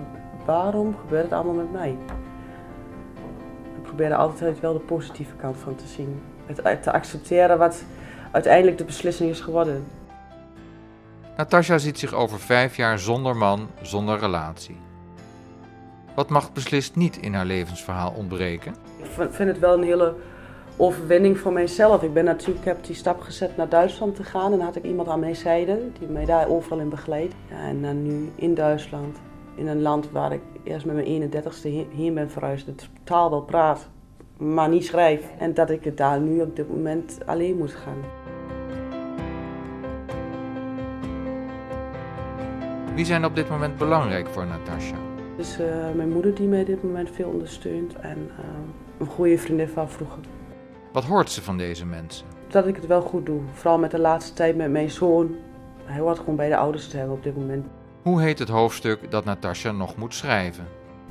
waarom 0.45 0.95
gebeurt 1.01 1.23
het 1.23 1.33
allemaal 1.33 1.53
met 1.53 1.71
mij. 1.71 1.97
Ik 3.75 3.83
probeerde 3.83 4.15
altijd 4.15 4.59
wel 4.59 4.73
de 4.73 4.79
positieve 4.79 5.35
kant 5.35 5.57
van 5.57 5.75
te 5.75 5.87
zien. 5.87 6.21
Het 6.45 6.83
te 6.83 6.91
accepteren 6.91 7.57
wat 7.57 7.83
uiteindelijk 8.31 8.77
de 8.77 8.83
beslissing 8.83 9.29
is 9.29 9.39
geworden. 9.39 9.85
Natasja 11.37 11.77
ziet 11.77 11.99
zich 11.99 12.13
over 12.13 12.39
vijf 12.39 12.75
jaar 12.75 12.99
zonder 12.99 13.35
man, 13.35 13.67
zonder 13.81 14.19
relatie. 14.19 14.77
Wat 16.15 16.29
mag 16.29 16.53
beslist 16.53 16.95
niet 16.95 17.17
in 17.17 17.33
haar 17.33 17.45
levensverhaal 17.45 18.11
ontbreken? 18.11 18.88
Ik 19.01 19.33
vind 19.33 19.49
het 19.49 19.59
wel 19.59 19.73
een 19.73 19.83
hele 19.83 20.13
overwinning 20.77 21.37
voor 21.37 21.53
mijzelf. 21.53 22.03
Ik 22.03 22.13
ben 22.13 22.25
natuurlijk, 22.25 22.59
ik 22.59 22.65
heb 22.65 22.83
die 22.85 22.95
stap 22.95 23.21
gezet 23.21 23.57
naar 23.57 23.69
Duitsland 23.69 24.15
te 24.15 24.23
gaan 24.23 24.51
en 24.51 24.57
dan 24.57 24.65
had 24.65 24.75
ik 24.75 24.83
iemand 24.83 25.07
aan 25.07 25.19
mijn 25.19 25.35
zijde 25.35 25.79
die 25.99 26.07
mij 26.07 26.25
daar 26.25 26.49
overal 26.49 26.79
in 26.79 26.89
begeleidt. 26.89 27.33
Ja, 27.49 27.67
en 27.67 27.81
dan 27.81 28.03
nu 28.03 28.29
in 28.35 28.53
Duitsland, 28.53 29.17
in 29.55 29.67
een 29.67 29.81
land 29.81 30.11
waar 30.11 30.33
ik 30.33 30.41
eerst 30.63 30.85
met 30.85 30.95
mijn 30.95 31.31
31ste 31.31 31.69
heen 31.95 32.13
ben 32.13 32.29
verhuisd, 32.29 32.65
de 32.65 32.73
taal 33.03 33.29
wel 33.29 33.41
praat, 33.41 33.87
maar 34.37 34.69
niet 34.69 34.85
schrijf. 34.85 35.23
En 35.37 35.53
dat 35.53 35.69
ik 35.69 35.83
het 35.83 35.97
daar 35.97 36.19
nu 36.19 36.41
op 36.41 36.55
dit 36.55 36.69
moment 36.69 37.19
alleen 37.25 37.57
moet 37.57 37.71
gaan. 37.73 37.97
Wie 42.95 43.05
zijn 43.05 43.25
op 43.25 43.35
dit 43.35 43.49
moment 43.49 43.77
belangrijk 43.77 44.27
voor 44.27 44.45
Natasja? 44.45 44.95
Dus 45.37 45.59
uh, 45.59 45.67
mijn 45.95 46.09
moeder 46.09 46.35
die 46.35 46.47
mij 46.47 46.59
op 46.59 46.65
dit 46.65 46.83
moment 46.83 47.09
veel 47.11 47.29
ondersteunt 47.29 47.95
en 47.95 48.17
uh, 48.39 48.45
een 48.99 49.05
goede 49.05 49.37
vriendin 49.37 49.67
van 49.67 49.89
vroeger. 49.89 50.19
Wat 50.91 51.03
hoort 51.03 51.31
ze 51.31 51.41
van 51.41 51.57
deze 51.57 51.85
mensen? 51.85 52.25
Dat 52.47 52.67
ik 52.67 52.75
het 52.75 52.87
wel 52.87 53.01
goed 53.01 53.25
doe. 53.25 53.41
Vooral 53.53 53.77
met 53.77 53.91
de 53.91 53.99
laatste 53.99 54.33
tijd 54.33 54.55
met 54.55 54.71
mijn 54.71 54.89
zoon. 54.89 55.35
Hij 55.83 55.99
hoort 55.99 56.19
gewoon 56.19 56.35
bij 56.35 56.49
de 56.49 56.57
ouders 56.57 56.87
te 56.87 56.97
hebben 56.97 57.15
op 57.15 57.23
dit 57.23 57.35
moment. 57.35 57.65
Hoe 58.01 58.21
heet 58.21 58.39
het 58.39 58.49
hoofdstuk 58.49 59.11
dat 59.11 59.25
Natasja 59.25 59.71
nog 59.71 59.95
moet 59.95 60.13
schrijven? 60.13 60.67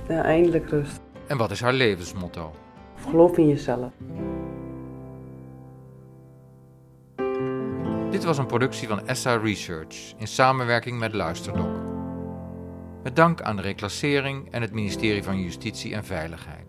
Ja, 0.08 0.22
eindelijk 0.22 0.68
rust. 0.68 1.00
En 1.26 1.36
wat 1.36 1.50
is 1.50 1.60
haar 1.60 1.72
levensmotto? 1.72 2.52
Geloof 3.08 3.36
in 3.36 3.48
jezelf. 3.48 3.92
Dit 8.10 8.24
was 8.24 8.38
een 8.38 8.46
productie 8.46 8.88
van 8.88 9.06
ESSA 9.06 9.36
Research 9.36 10.12
in 10.16 10.26
samenwerking 10.26 10.98
met 10.98 11.14
Luisterdoc. 11.14 11.68
Met 13.02 13.16
dank 13.16 13.42
aan 13.42 13.56
de 13.56 13.62
reclassering 13.62 14.50
en 14.50 14.62
het 14.62 14.72
ministerie 14.72 15.22
van 15.22 15.40
Justitie 15.40 15.94
en 15.94 16.04
Veiligheid. 16.04 16.66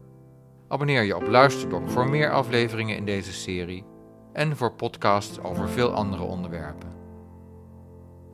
Abonneer 0.71 1.03
je 1.03 1.15
op 1.15 1.27
Luisterdoc 1.27 1.89
voor 1.89 2.09
meer 2.09 2.31
afleveringen 2.31 2.95
in 2.95 3.05
deze 3.05 3.33
serie 3.33 3.85
en 4.33 4.57
voor 4.57 4.73
podcasts 4.73 5.39
over 5.39 5.69
veel 5.69 5.91
andere 5.91 6.23
onderwerpen. 6.23 6.89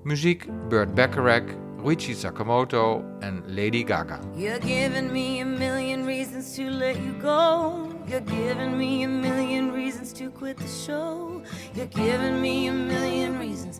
Muziek 0.03 0.47
Burt 0.69 0.93
Bacharach, 0.93 1.43
Ruichi 1.83 2.13
Sakamoto 2.13 3.03
en 3.19 3.43
Lady 3.45 3.85
Gaga. 3.85 4.19
You're 4.33 4.61
giving 4.61 5.11
me 5.11 5.41
a 5.41 5.45
million 5.45 6.05
reasons 6.05 6.55
to 6.55 6.63
let 6.63 6.95
you 6.95 7.21
go. 7.21 7.73
You're 8.05 8.25
giving 8.25 8.77
me 8.77 9.03
a 9.03 9.07
million 9.07 9.71
reasons 9.71 10.11
to 10.11 10.29
quit 10.29 10.57
the 10.57 10.67
show. 10.67 11.41
You're 11.73 11.89
giving 11.89 12.41
me 12.41 12.69
a 12.69 12.73
million 12.73 13.39
reasons 13.39 13.79